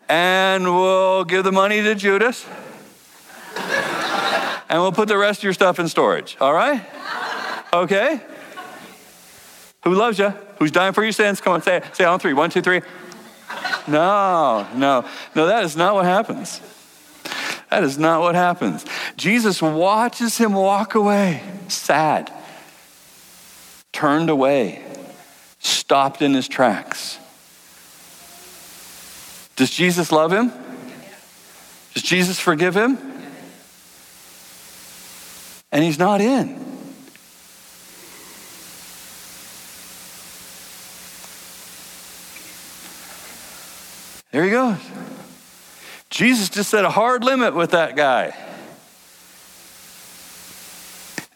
[0.09, 2.47] and we'll give the money to Judas,
[4.69, 6.85] and we'll put the rest of your stuff in storage, all right?
[7.73, 8.21] Okay?
[9.85, 10.31] Who loves you?
[10.59, 11.41] Who's dying for your sins?
[11.41, 11.97] Come on, say it.
[11.97, 12.35] Say it on three.
[12.35, 12.83] One, two, three.
[13.89, 16.61] No, no, no, that is not what happens.
[17.71, 18.85] That is not what happens.
[19.17, 22.33] Jesus watches him walk away, sad,
[23.93, 24.85] turned away,
[25.61, 27.19] stopped in his tracks.
[29.61, 30.51] Does Jesus love him?
[31.93, 32.97] Does Jesus forgive him?
[35.71, 36.55] And he's not in.
[44.31, 44.79] There he goes.
[46.09, 48.35] Jesus just set a hard limit with that guy.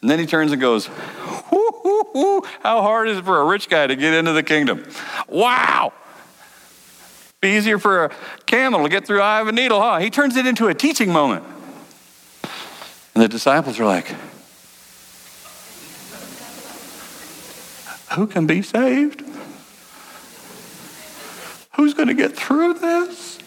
[0.01, 2.41] And then he turns and goes, How
[2.81, 4.83] hard is it for a rich guy to get into the kingdom?
[5.27, 5.93] Wow.
[7.45, 8.11] Be easier for a
[8.47, 9.99] camel to get through eye of a needle, huh?
[9.99, 11.43] He turns it into a teaching moment.
[13.13, 14.07] And the disciples are like,
[18.13, 19.21] Who can be saved?
[21.75, 23.37] Who's going to get through this?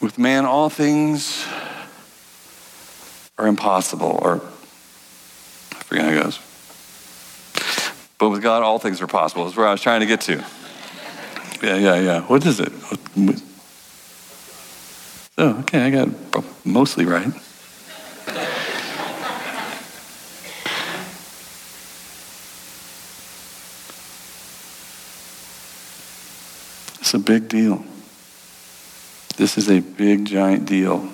[0.00, 1.46] With man, all things
[3.36, 4.40] are impossible, or
[5.86, 6.40] forget how it goes.
[8.18, 9.44] But with God, all things are possible.
[9.44, 10.44] That's where I was trying to get to.
[11.62, 12.20] Yeah, yeah, yeah.
[12.22, 12.72] What is it?
[15.38, 16.08] Oh, okay, I got
[16.64, 17.28] mostly right.
[27.00, 27.84] It's a big deal.
[29.36, 31.08] This is a big, giant deal.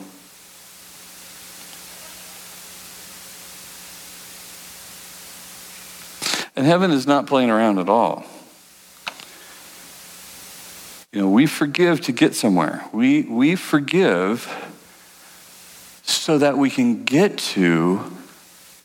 [6.62, 8.24] And heaven is not playing around at all.
[11.12, 12.84] You know, we forgive to get somewhere.
[12.92, 14.48] We, we forgive
[16.04, 18.16] so that we can get to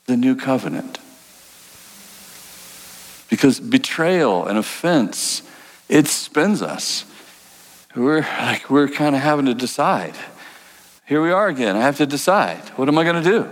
[0.06, 0.98] the new covenant.
[3.30, 5.42] Because betrayal and offense,
[5.88, 7.04] it spins us.
[7.94, 10.16] We're like we're kind of having to decide.
[11.06, 11.76] Here we are again.
[11.76, 12.58] I have to decide.
[12.70, 13.48] What am I going to do?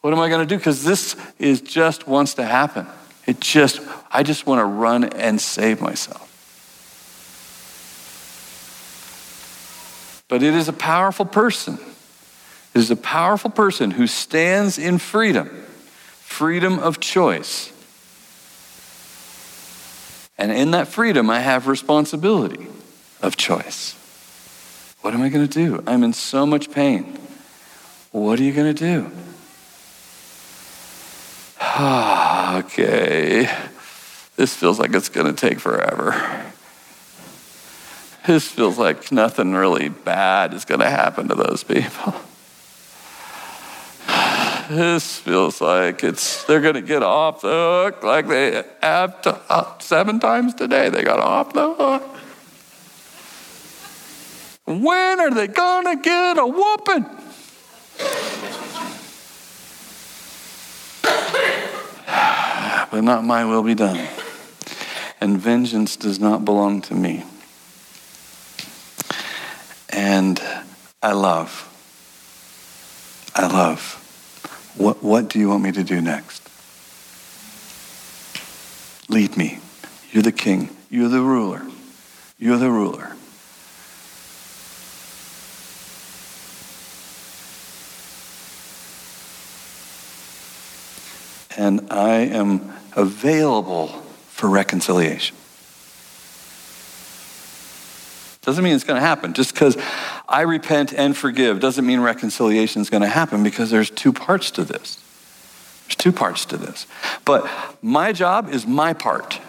[0.00, 0.56] What am I going to do?
[0.56, 2.86] Because this is just wants to happen.
[3.30, 6.26] It just, I just want to run and save myself.
[10.26, 11.74] But it is a powerful person.
[12.74, 15.46] It is a powerful person who stands in freedom,
[16.22, 17.72] freedom of choice.
[20.36, 22.66] And in that freedom, I have responsibility
[23.22, 23.94] of choice.
[25.02, 25.84] What am I going to do?
[25.86, 27.16] I'm in so much pain.
[28.10, 29.12] What are you going to do?
[31.78, 33.48] Okay,
[34.36, 36.44] this feels like it's going to take forever.
[38.26, 42.14] This feels like nothing really bad is going to happen to those people.
[44.68, 49.40] This feels like it's they're going to get off the hook like they have to,
[49.48, 50.90] uh, seven times today.
[50.90, 52.02] They got off the hook.
[54.66, 57.04] When are they going to get a whooping?
[62.90, 64.08] But not my will be done.
[65.20, 67.24] And vengeance does not belong to me.
[69.88, 70.40] And
[71.02, 71.66] I love.
[73.34, 73.96] I love.
[74.76, 76.48] What, what do you want me to do next?
[79.08, 79.58] Lead me.
[80.10, 80.70] You're the king.
[80.88, 81.62] You're the ruler.
[82.38, 83.16] You're the ruler.
[91.56, 93.88] And I am available
[94.28, 95.36] for reconciliation.
[98.42, 99.34] Doesn't mean it's going to happen.
[99.34, 99.76] Just because
[100.28, 104.50] I repent and forgive doesn't mean reconciliation is going to happen because there's two parts
[104.52, 104.98] to this.
[105.86, 106.86] There's two parts to this.
[107.24, 107.48] But
[107.82, 109.40] my job is my part.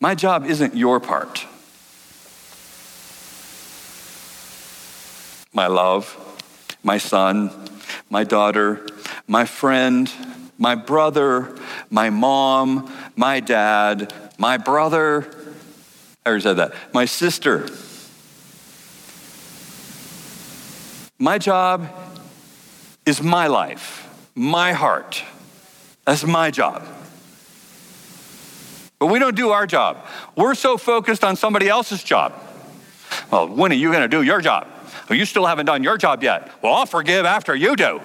[0.00, 1.44] My job isn't your part.
[5.52, 6.16] My love,
[6.84, 7.50] my son,
[8.08, 8.86] my daughter,
[9.26, 10.10] my friend,
[10.58, 11.56] my brother,
[11.88, 15.26] my mom, my dad, my brother,
[16.26, 16.74] I already said that.
[16.92, 17.66] My sister.
[21.18, 21.88] My job
[23.06, 25.22] is my life, my heart.
[26.04, 26.86] That's my job.
[28.98, 30.04] But we don't do our job.
[30.36, 32.34] We're so focused on somebody else's job.
[33.30, 34.66] Well, when are you going to do your job?
[35.08, 36.50] Well, you still haven't done your job yet.
[36.62, 38.00] Well, I'll forgive after you do.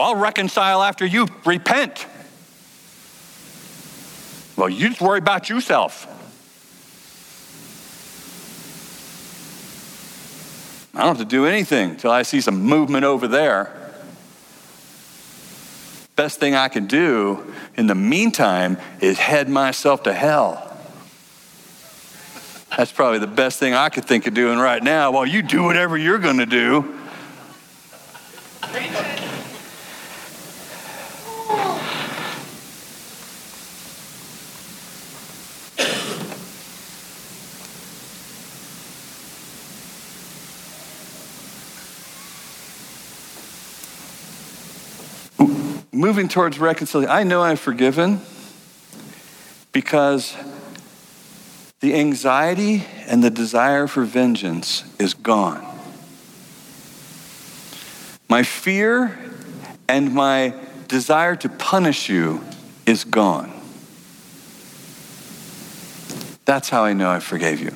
[0.00, 2.06] Well, I'll reconcile after you repent.
[4.56, 6.06] Well, you just worry about yourself.
[10.94, 13.76] I don't have to do anything till I see some movement over there.
[16.16, 20.78] Best thing I can do in the meantime is head myself to hell.
[22.74, 25.62] That's probably the best thing I could think of doing right now while you do
[25.62, 26.96] whatever you're going to do.
[46.00, 47.14] Moving towards reconciliation.
[47.14, 48.22] I know I've forgiven
[49.70, 50.34] because
[51.80, 55.62] the anxiety and the desire for vengeance is gone.
[58.30, 59.18] My fear
[59.88, 60.54] and my
[60.88, 62.42] desire to punish you
[62.86, 63.52] is gone.
[66.46, 67.72] That's how I know I forgave you.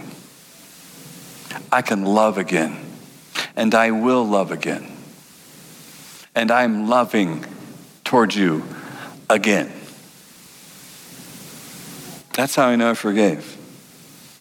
[1.71, 2.77] I can love again,
[3.55, 4.91] and I will love again.
[6.35, 7.45] And I'm loving
[8.15, 8.63] towards you
[9.29, 9.73] again.
[12.35, 13.59] That's how I know I forgave.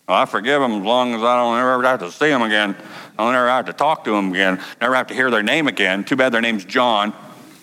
[0.07, 2.75] Well, I forgive them as long as I don't ever have to see them again.
[3.17, 4.61] I'll never have to talk to them again.
[4.79, 6.03] Never have to hear their name again.
[6.03, 7.13] Too bad their name's John.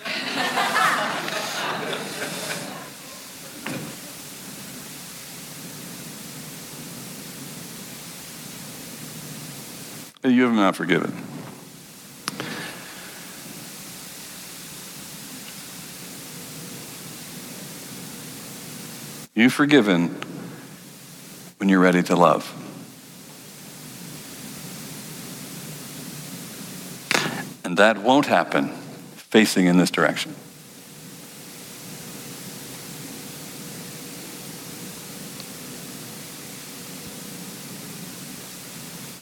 [10.24, 11.29] you have not forgiven.
[19.40, 20.08] You've forgiven
[21.56, 22.44] when you're ready to love.
[27.64, 28.68] And that won't happen
[29.14, 30.34] facing in this direction.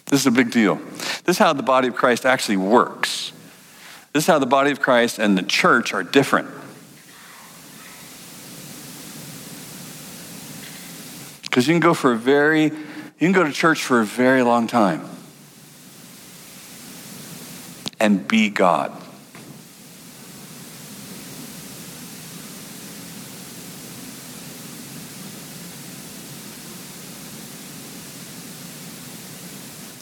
[0.07, 0.81] This is a big deal.
[1.27, 3.31] This is how the body of Christ actually works.
[4.13, 6.58] This is how the body of Christ and the church are different.
[11.59, 12.73] Because you can go for a very, you
[13.19, 15.05] can go to church for a very long time
[17.99, 18.93] and be God.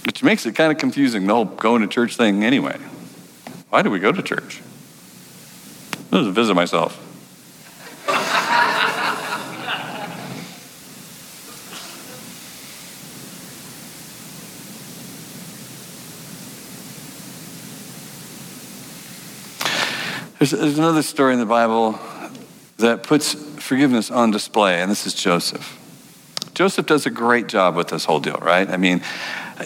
[0.04, 2.76] Which makes it kind of confusing, the whole going to church thing anyway.
[3.70, 4.60] Why do we go to church?
[6.12, 7.05] I just visit myself.
[20.46, 21.98] There's, there's another story in the Bible
[22.76, 25.76] that puts forgiveness on display, and this is Joseph.
[26.54, 28.70] Joseph does a great job with this whole deal, right?
[28.70, 29.02] I mean,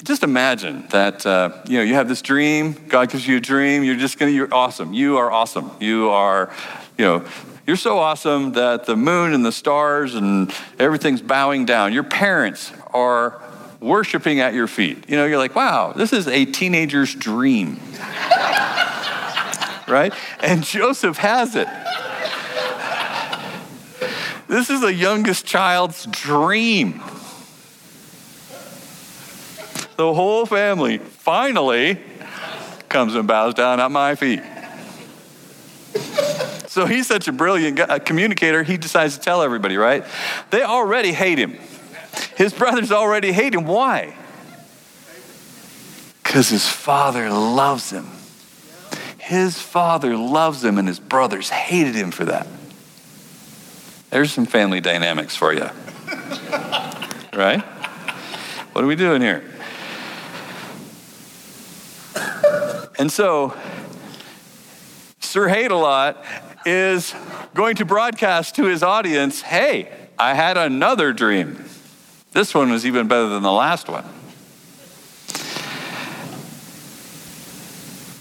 [0.04, 2.72] just imagine that uh, you know you have this dream.
[2.88, 3.84] God gives you a dream.
[3.84, 4.32] You're just gonna.
[4.32, 4.94] You're awesome.
[4.94, 5.70] You are awesome.
[5.80, 6.50] You are,
[6.96, 7.26] you know,
[7.66, 11.92] you're so awesome that the moon and the stars and everything's bowing down.
[11.92, 13.38] Your parents are
[13.80, 15.10] worshiping at your feet.
[15.10, 17.78] You know, you're like, wow, this is a teenager's dream
[19.90, 20.14] right?
[20.40, 21.68] And Joseph has it.
[24.48, 27.02] This is a youngest child's dream.
[29.96, 32.00] The whole family finally
[32.88, 34.42] comes and bows down at my feet.
[36.66, 40.04] So he's such a brilliant communicator, he decides to tell everybody, right?
[40.50, 41.58] They already hate him.
[42.36, 43.66] His brothers already hate him.
[43.66, 44.16] Why?
[46.22, 48.06] Because his father loves him.
[49.30, 52.48] His father loves him, and his brothers hated him for that.
[54.10, 55.70] There's some family dynamics for you.
[57.32, 57.62] right?
[58.72, 59.44] What are we doing here?
[62.98, 63.56] And so,
[65.20, 66.24] Sir Hate a Lot
[66.66, 67.14] is
[67.54, 71.66] going to broadcast to his audience hey, I had another dream.
[72.32, 74.06] This one was even better than the last one.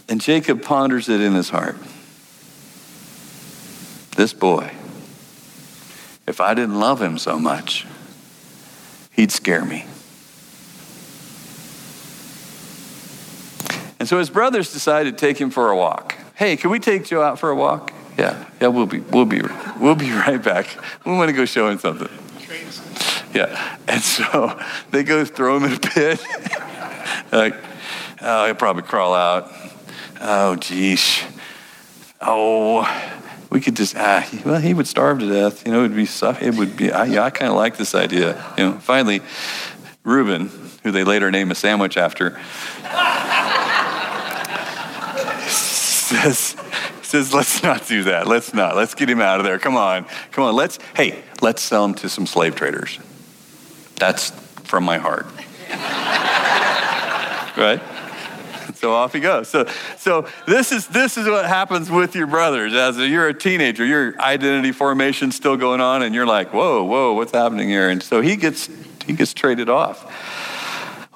[0.09, 1.77] And Jacob ponders it in his heart.
[4.17, 4.71] This boy,
[6.27, 7.85] if I didn't love him so much,
[9.11, 9.85] he'd scare me.
[13.99, 16.15] And so his brothers decided to take him for a walk.
[16.35, 17.93] Hey, can we take Joe out for a walk?
[18.17, 19.41] Yeah, yeah, we'll be, we'll be,
[19.79, 20.67] we'll be right back.
[21.05, 22.09] We want to go show him something.
[23.33, 26.19] Yeah, and so they go throw him in a pit.
[27.31, 27.55] like,
[28.21, 29.51] oh, he'll probably crawl out.
[30.19, 31.23] Oh, geez.
[32.21, 32.85] Oh,
[33.49, 35.65] we could just, ah, well, he would starve to death.
[35.65, 36.07] You know, it would be,
[36.45, 38.43] it would be, I, I kind of like this idea.
[38.57, 39.21] You know, finally,
[40.03, 40.51] Reuben,
[40.83, 42.31] who they later name a sandwich after,
[45.47, 46.55] says,
[47.01, 48.27] says, let's not do that.
[48.27, 48.75] Let's not.
[48.75, 49.57] Let's get him out of there.
[49.57, 50.05] Come on.
[50.31, 50.55] Come on.
[50.55, 52.99] Let's, hey, let's sell him to some slave traders.
[53.95, 54.31] That's
[54.65, 55.25] from my heart.
[57.57, 57.81] right?
[58.79, 59.49] So off he goes.
[59.49, 59.65] So,
[59.97, 62.73] so this is this is what happens with your brothers.
[62.73, 66.83] As a, you're a teenager, your identity formation still going on, and you're like, whoa,
[66.83, 67.89] whoa, what's happening here?
[67.89, 68.69] And so he gets
[69.05, 70.05] he gets traded off.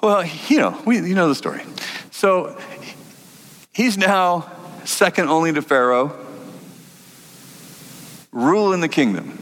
[0.02, 1.62] Well, you know, we you know the story.
[2.10, 2.58] So
[3.72, 4.50] he's now
[4.84, 6.12] second only to Pharaoh.
[8.34, 9.38] ruling the kingdom.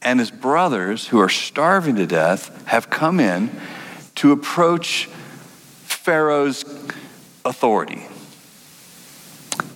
[0.00, 3.50] And his brothers, who are starving to death, have come in
[4.16, 5.06] to approach
[5.84, 6.64] Pharaoh's
[7.44, 8.06] authority.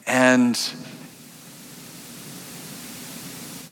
[0.06, 0.58] And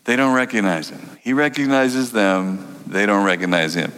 [0.04, 1.00] they don't recognize him.
[1.22, 3.92] He recognizes them, they don't recognize him.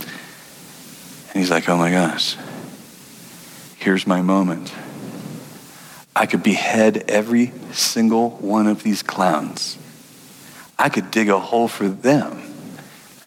[0.00, 2.36] And he's like, oh my gosh,
[3.78, 4.72] here's my moment.
[6.14, 9.78] I could behead every single one of these clowns.
[10.78, 12.42] I could dig a hole for them,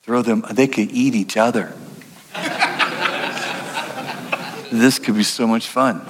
[0.04, 1.74] throw them, they could eat each other.
[4.82, 6.02] this could be so much fun.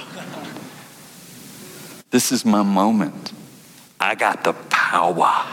[2.09, 3.33] This is my moment.
[3.99, 5.45] I got the power.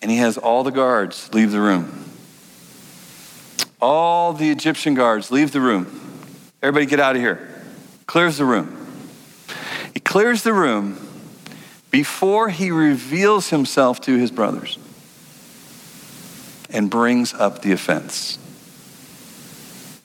[0.00, 2.04] And he has all the guards leave the room.
[3.80, 5.86] All the Egyptian guards leave the room.
[6.62, 7.48] Everybody get out of here.
[8.06, 8.86] Clears the room.
[9.92, 11.07] He clears the room
[11.90, 14.78] before he reveals himself to his brothers
[16.70, 18.38] and brings up the offense.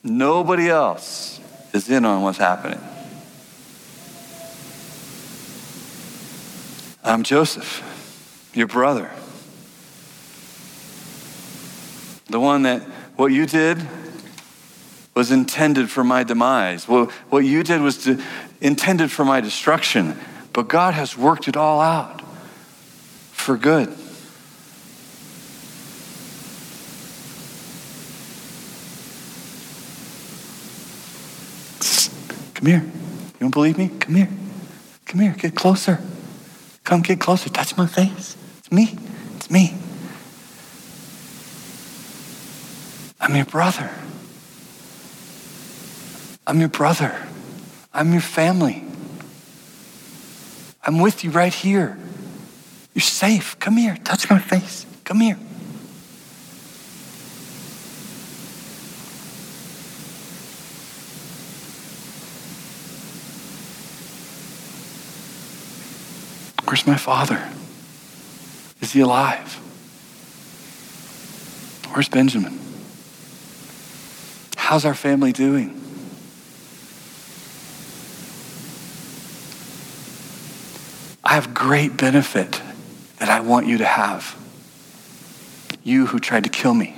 [0.02, 1.40] Nobody else
[1.72, 2.80] is in on what's happening.
[7.02, 7.82] I'm Joseph,
[8.54, 9.10] your brother.
[12.28, 12.82] The one that
[13.16, 13.86] what you did
[15.14, 16.88] was intended for my demise.
[16.88, 18.20] Well, what you did was to,
[18.60, 20.18] intended for my destruction.
[20.54, 22.22] But God has worked it all out
[23.32, 23.88] for good.
[32.54, 32.84] Come here.
[32.84, 33.90] You don't believe me?
[33.98, 34.28] Come here.
[35.06, 35.34] Come here.
[35.36, 36.00] Get closer.
[36.84, 37.50] Come get closer.
[37.50, 38.36] Touch my face.
[38.58, 38.96] It's me.
[39.36, 39.74] It's me.
[43.20, 43.90] I'm your brother.
[46.46, 47.26] I'm your brother.
[47.92, 48.84] I'm your family.
[50.86, 51.96] I'm with you right here.
[52.94, 53.58] You're safe.
[53.58, 53.96] Come here.
[54.04, 54.86] Touch my face.
[55.04, 55.38] Come here.
[66.66, 67.42] Where's my father?
[68.80, 69.60] Is he alive?
[71.92, 72.58] Where's Benjamin?
[74.56, 75.83] How's our family doing?
[81.24, 82.60] I have great benefit
[83.18, 84.36] that I want you to have.
[85.82, 86.96] You who tried to kill me.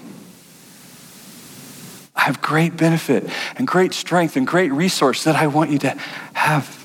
[2.14, 5.90] I have great benefit and great strength and great resource that I want you to
[6.32, 6.84] have.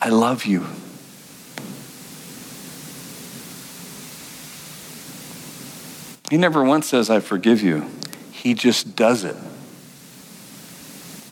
[0.00, 0.64] I love you.
[6.30, 7.88] He never once says, I forgive you.
[8.30, 9.36] He just does it.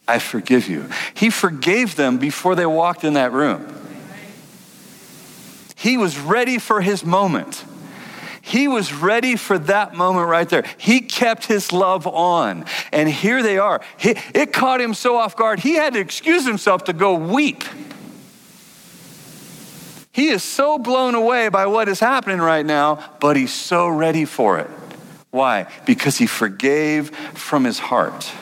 [0.09, 0.89] I forgive you.
[1.15, 3.67] He forgave them before they walked in that room.
[5.75, 7.65] He was ready for his moment.
[8.41, 10.65] He was ready for that moment right there.
[10.79, 12.65] He kept his love on.
[12.93, 13.81] And here they are.
[13.97, 17.65] He, it caught him so off guard, he had to excuse himself to go weep.
[20.13, 24.25] He is so blown away by what is happening right now, but he's so ready
[24.25, 24.71] for it.
[25.31, 25.67] Why?
[25.85, 28.33] Because he forgave from his heart.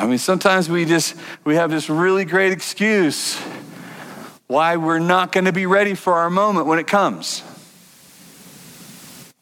[0.00, 3.38] I mean, sometimes we just we have this really great excuse
[4.46, 7.42] why we're not going to be ready for our moment when it comes.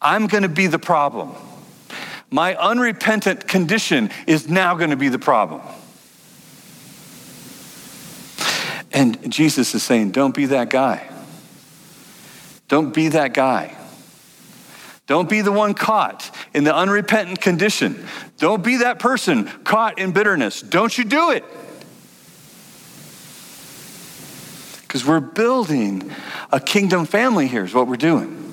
[0.03, 1.33] I'm going to be the problem.
[2.29, 5.63] My unrepentant condition is now going to be the problem.
[8.93, 11.09] And Jesus is saying, don't be that guy.
[12.67, 13.77] Don't be that guy.
[15.09, 18.07] Don't be the one caught in the unrepentant condition.
[18.37, 20.61] Don't be that person caught in bitterness.
[20.61, 21.45] Don't you do it.
[24.83, 26.13] Because we're building
[26.53, 28.45] a kingdom family here, is what we're doing.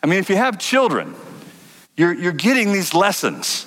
[0.00, 1.16] I mean, if you have children,
[1.96, 3.66] you're, you're getting these lessons.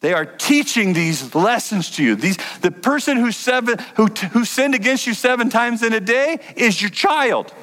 [0.00, 2.14] They are teaching these lessons to you.
[2.14, 6.40] These, the person who, seven, who, who sinned against you seven times in a day
[6.56, 7.54] is your child.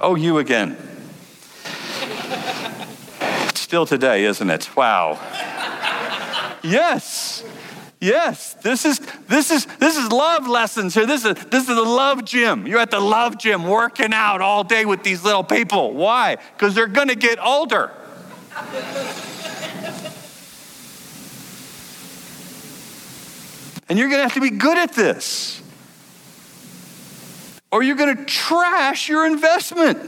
[0.00, 0.76] Oh, you again.
[3.54, 4.76] Still today, isn't it?
[4.76, 5.18] Wow.
[6.62, 7.42] Yes.
[8.00, 11.04] Yes, this is this is this is love lessons here.
[11.04, 12.64] This is this is the love gym.
[12.64, 15.94] You're at the love gym working out all day with these little people.
[15.94, 16.36] Why?
[16.36, 17.90] Because they're gonna get older.
[23.88, 25.60] and you're gonna have to be good at this.
[27.70, 29.98] Or you're going to trash your investment.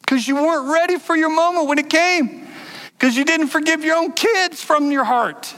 [0.00, 2.46] Because you weren't ready for your moment when it came.
[2.92, 5.54] Because you didn't forgive your own kids from your heart.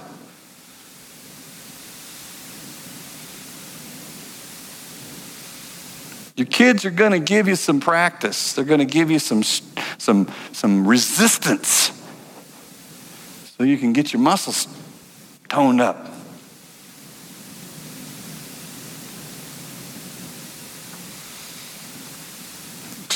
[6.36, 8.54] Your kids are going to give you some practice.
[8.54, 11.92] They're going to give you some, some, some resistance
[13.56, 14.66] so you can get your muscles
[15.48, 16.13] toned up.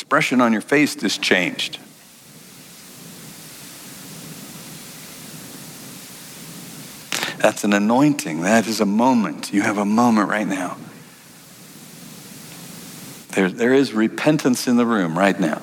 [0.08, 1.78] Expression on your face is changed.
[7.42, 8.40] That's an anointing.
[8.40, 9.52] That is a moment.
[9.52, 10.78] You have a moment right now.
[13.32, 15.60] There, there is repentance in the room right now.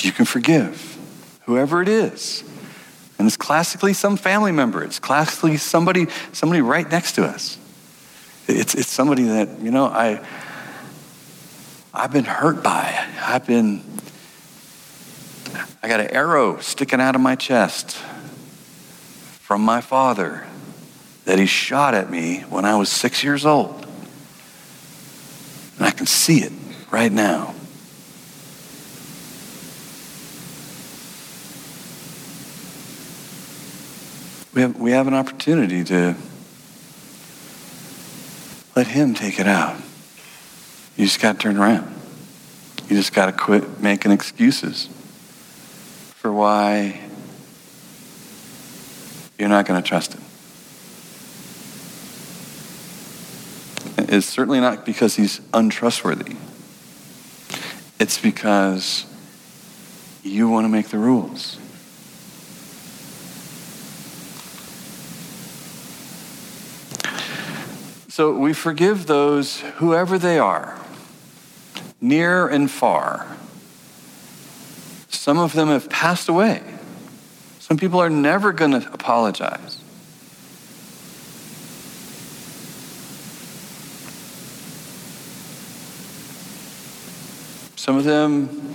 [0.00, 0.96] You can forgive
[1.44, 2.42] whoever it is.
[3.18, 4.82] And it's classically some family member.
[4.82, 7.58] It's classically somebody, somebody right next to us.
[8.48, 10.24] It's, it's somebody that, you know, I,
[11.98, 13.06] I've been hurt by.
[13.22, 13.82] I've been,
[15.82, 17.96] I got an arrow sticking out of my chest
[19.40, 20.46] from my father
[21.24, 23.86] that he shot at me when I was six years old.
[25.78, 26.52] And I can see it
[26.90, 27.54] right now.
[34.52, 36.14] We have, we have an opportunity to
[38.74, 39.80] let him take it out.
[40.96, 41.94] You just got to turn around.
[42.88, 44.88] You just got to quit making excuses
[46.14, 47.00] for why
[49.38, 50.22] you're not going to trust him.
[54.08, 56.36] It's certainly not because he's untrustworthy.
[57.98, 59.04] It's because
[60.22, 61.58] you want to make the rules.
[68.08, 70.78] So we forgive those, whoever they are,
[72.00, 73.26] near and far.
[75.08, 76.62] Some of them have passed away.
[77.58, 79.78] Some people are never going to apologize.
[87.74, 88.74] Some of them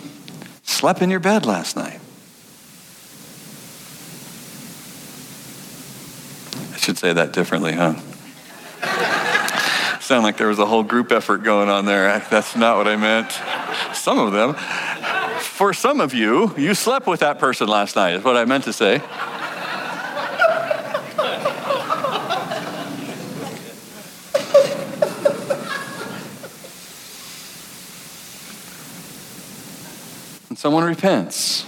[0.64, 2.00] slept in your bed last night.
[6.74, 7.96] I should say that differently, huh?
[10.12, 12.20] Sound like there was a whole group effort going on there.
[12.30, 13.32] That's not what I meant.
[13.94, 14.56] Some of them.
[15.40, 18.66] For some of you, you slept with that person last night, is what I meant
[18.66, 18.96] to say.
[30.50, 31.66] And someone repents.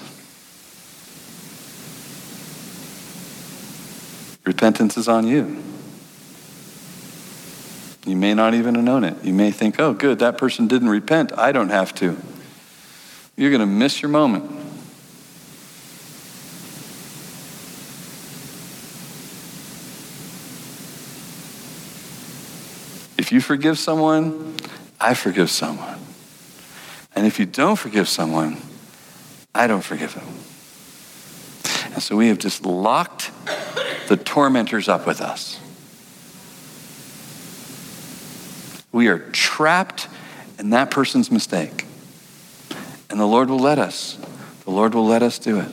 [4.44, 5.64] Repentance is on you.
[8.06, 9.24] You may not even have known it.
[9.24, 11.38] You may think, oh, good, that person didn't repent.
[11.38, 12.18] I don't have to.
[13.38, 14.44] You're going to miss your moment.
[23.18, 24.56] If you forgive someone,
[25.00, 25.98] I forgive someone.
[27.16, 28.58] And if you don't forgive someone,
[29.56, 30.28] I don't forgive him.
[31.94, 33.32] And so we have just locked
[34.10, 35.60] the tormentors up with us.
[38.94, 40.08] We are trapped
[40.58, 41.86] in that person's mistake.
[43.10, 44.18] And the Lord will let us.
[44.64, 45.70] The Lord will let us do it.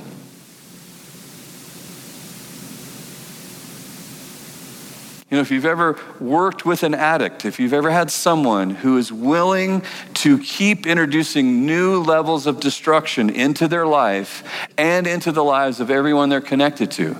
[5.30, 8.98] You know, if you've ever worked with an addict, if you've ever had someone who
[8.98, 14.42] is willing to keep introducing new levels of destruction into their life
[14.76, 17.16] and into the lives of everyone they're connected to,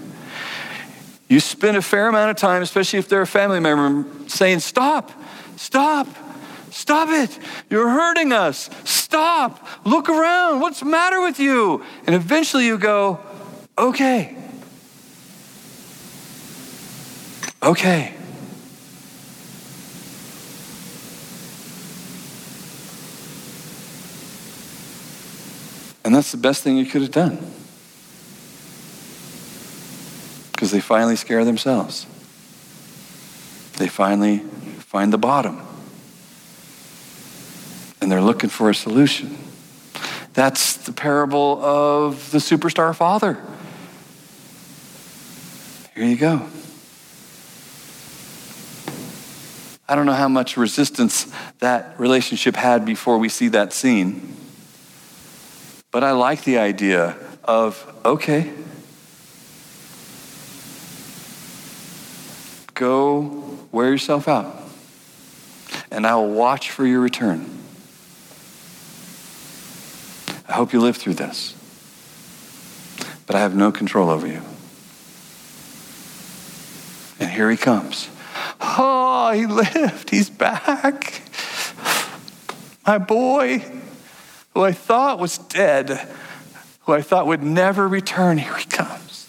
[1.29, 5.13] you spend a fair amount of time, especially if they're a family member, saying, Stop,
[5.61, 6.09] stop.
[6.71, 7.39] Stop it.
[7.69, 8.71] You're hurting us.
[8.85, 9.67] Stop.
[9.85, 10.61] Look around.
[10.61, 11.85] What's the matter with you?
[12.07, 13.21] And eventually you go,
[13.77, 14.37] okay.
[17.63, 18.15] okay.
[26.05, 27.39] And that's the best thing you could have done.
[30.53, 32.07] Because they finally scare themselves.
[33.77, 34.43] They finally
[34.91, 35.61] find the bottom.
[38.01, 39.38] And they're looking for a solution.
[40.32, 43.41] That's the parable of the superstar father.
[45.95, 46.45] Here you go.
[49.88, 54.34] I don't know how much resistance that relationship had before we see that scene.
[55.93, 58.53] But I like the idea of okay,
[62.74, 64.60] go wear yourself out.
[65.91, 67.59] And I will watch for your return.
[70.49, 71.55] I hope you live through this.
[73.26, 74.43] But I have no control over you.
[77.20, 78.09] And here he comes.
[78.61, 80.11] Oh, he lived.
[80.11, 81.22] He's back.
[82.86, 83.64] My boy,
[84.55, 86.09] who I thought was dead,
[86.80, 89.28] who I thought would never return, here he comes.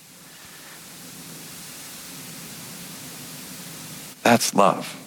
[4.24, 4.97] That's love.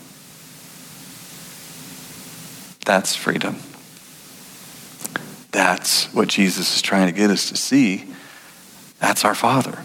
[2.85, 3.57] That's freedom.
[5.51, 8.13] That's what Jesus is trying to get us to see.
[8.99, 9.79] That's our Father.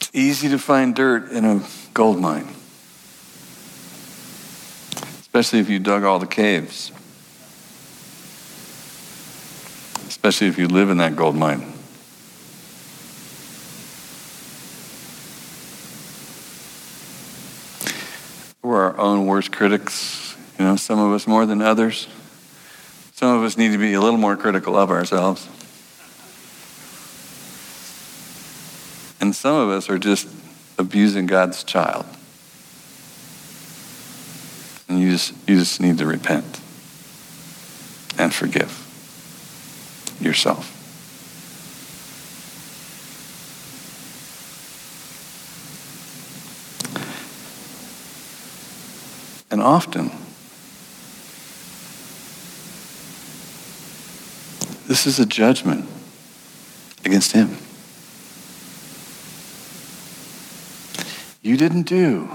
[0.00, 1.62] It's easy to find dirt in a
[1.94, 2.48] gold mine,
[5.20, 6.90] especially if you dug all the caves,
[10.20, 11.60] especially if you live in that gold mine.
[18.60, 22.06] We're our own worst critics, you know, some of us more than others.
[23.14, 25.48] Some of us need to be a little more critical of ourselves.
[29.22, 30.28] And some of us are just
[30.78, 32.04] abusing God's child.
[34.86, 36.60] And you just, you just need to repent
[38.18, 38.89] and forgive
[40.20, 40.76] yourself.
[49.50, 50.10] And often,
[54.86, 55.88] this is a judgment
[57.04, 57.56] against Him.
[61.42, 62.30] You didn't do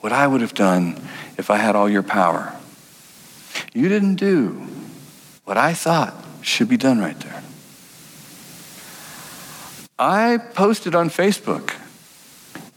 [0.00, 1.00] what I would have done
[1.36, 2.54] if I had all your power.
[3.72, 4.66] You didn't do
[5.44, 7.42] what I thought should be done right there.
[9.98, 11.74] I posted on Facebook,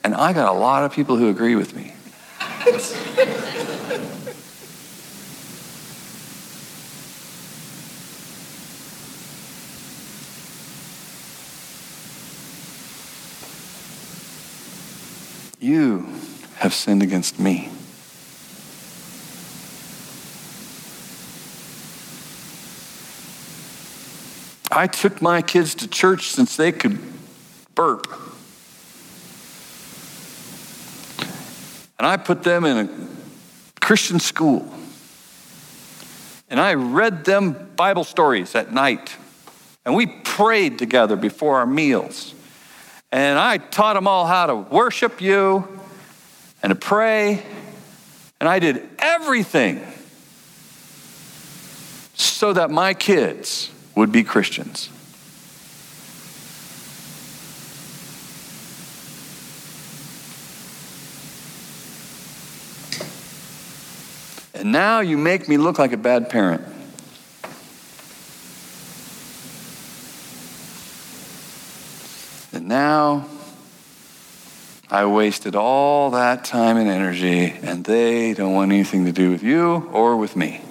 [0.04, 1.94] and I got a lot of people who agree with me.
[15.62, 16.08] You
[16.56, 17.70] have sinned against me.
[24.72, 27.00] I took my kids to church since they could
[27.74, 28.08] burp.
[31.98, 34.72] And I put them in a Christian school.
[36.50, 39.16] And I read them Bible stories at night.
[39.86, 42.34] And we prayed together before our meals.
[43.12, 45.68] And I taught them all how to worship you
[46.62, 47.44] and to pray.
[48.40, 49.86] And I did everything
[52.14, 54.90] so that my kids would be Christians.
[64.54, 66.62] And now you make me look like a bad parent.
[72.54, 73.28] And now
[74.90, 79.44] I wasted all that time and energy, and they don't want anything to do with
[79.44, 80.62] you or with me.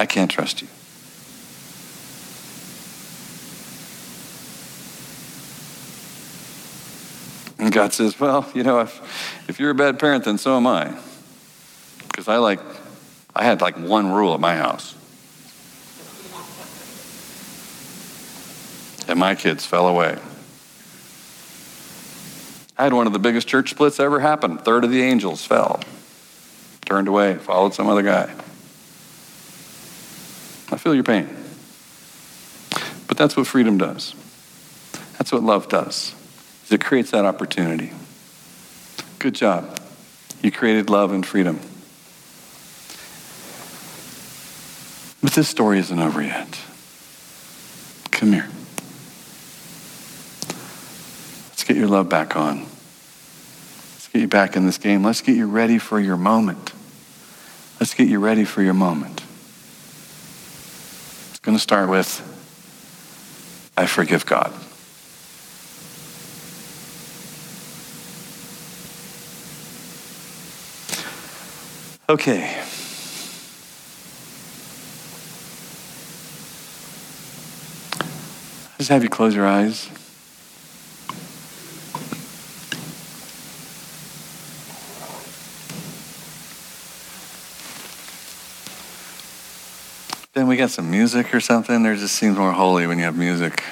[0.00, 0.68] I can't trust you.
[7.58, 10.66] And God says, Well, you know, if, if you're a bad parent, then so am
[10.66, 10.98] I.
[12.08, 12.60] Because I like,
[13.36, 14.94] I had like one rule at my house.
[19.06, 20.18] And my kids fell away.
[22.78, 24.52] I had one of the biggest church splits ever happen.
[24.52, 25.82] A third of the angels fell,
[26.86, 28.34] turned away, followed some other guy.
[30.72, 31.28] I feel your pain.
[33.06, 34.14] But that's what freedom does.
[35.18, 36.14] That's what love does.
[36.64, 37.92] Is it creates that opportunity.
[39.18, 39.78] Good job.
[40.42, 41.60] You created love and freedom.
[45.22, 46.58] But this story isn't over yet.
[48.10, 48.48] Come here.
[51.50, 52.60] Let's get your love back on.
[52.60, 55.04] Let's get you back in this game.
[55.04, 56.72] Let's get you ready for your moment.
[57.78, 59.22] Let's get you ready for your moment.
[61.40, 62.20] It's going to start with
[63.74, 64.52] I forgive God.
[72.10, 72.62] Okay.
[78.76, 79.88] Just have you close your eyes.
[90.50, 91.84] We got some music or something?
[91.84, 93.62] There just seems more holy when you have music.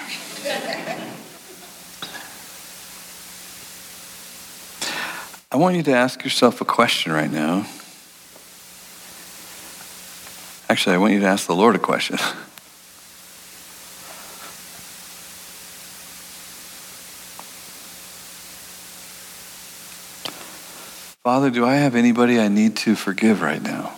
[5.50, 7.66] I want you to ask yourself a question right now.
[10.70, 12.16] Actually, I want you to ask the Lord a question.
[21.24, 23.97] Father, do I have anybody I need to forgive right now?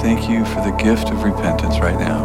[0.00, 2.19] Thank you for the gift of repentance right now.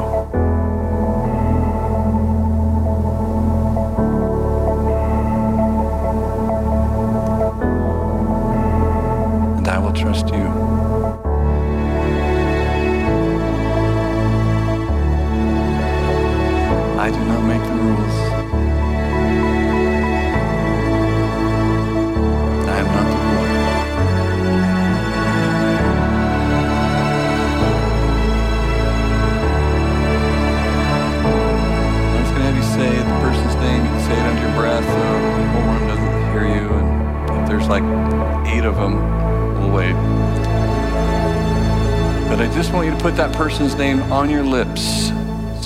[43.58, 45.08] Person's name on your lips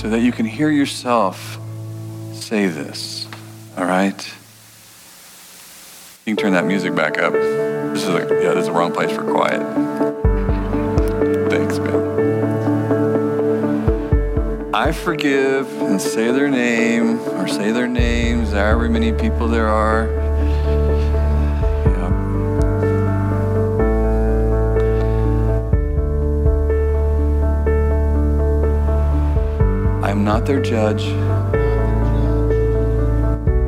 [0.00, 1.58] so that you can hear yourself
[2.32, 3.26] say this.
[3.76, 4.32] All right?
[6.24, 7.32] You can turn that music back up.
[7.32, 9.60] This is a, yeah, this is the wrong place for quiet.
[11.50, 12.00] Thanks, man.
[14.72, 20.19] I forgive and say their name or say their names, however many people there are.
[30.30, 31.06] not their judge,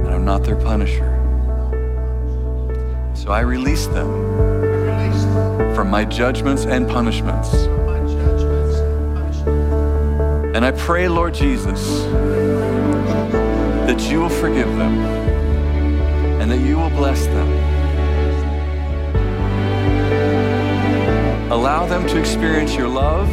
[0.05, 1.11] and I'm not their punisher.
[3.15, 4.07] So I release them
[5.75, 7.53] from my judgments and punishments.
[10.55, 12.05] And I pray, Lord Jesus,
[13.89, 15.01] that you will forgive them
[16.41, 17.49] and that you will bless them.
[21.51, 23.29] Allow them to experience your love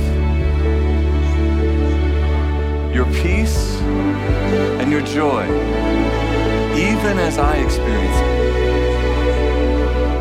[2.93, 3.79] your peace,
[4.79, 5.45] and your joy,
[6.75, 8.39] even as I experience it.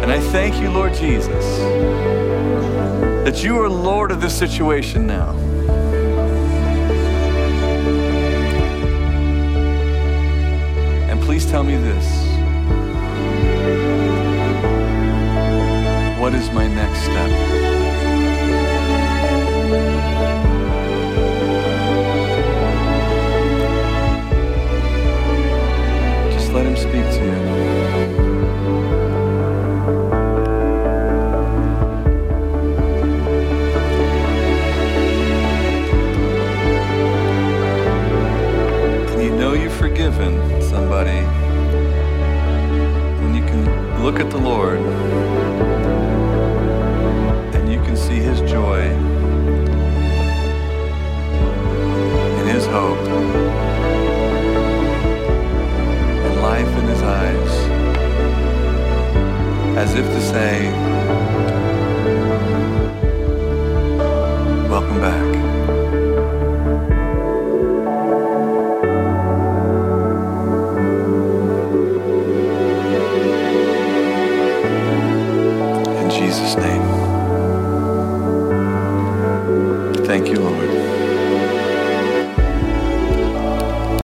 [0.02, 1.58] And I thank you, Lord Jesus,
[3.24, 5.30] that you are Lord of this situation now.
[11.10, 12.26] And please tell me this.
[16.20, 17.57] What is my next step?
[26.78, 27.32] Speak to you.
[39.10, 41.20] And you know you've forgiven somebody.
[43.20, 44.78] When you can look at the Lord.
[47.54, 49.07] And you can see his joy
[59.78, 60.72] as if to say,
[64.68, 65.57] Welcome back.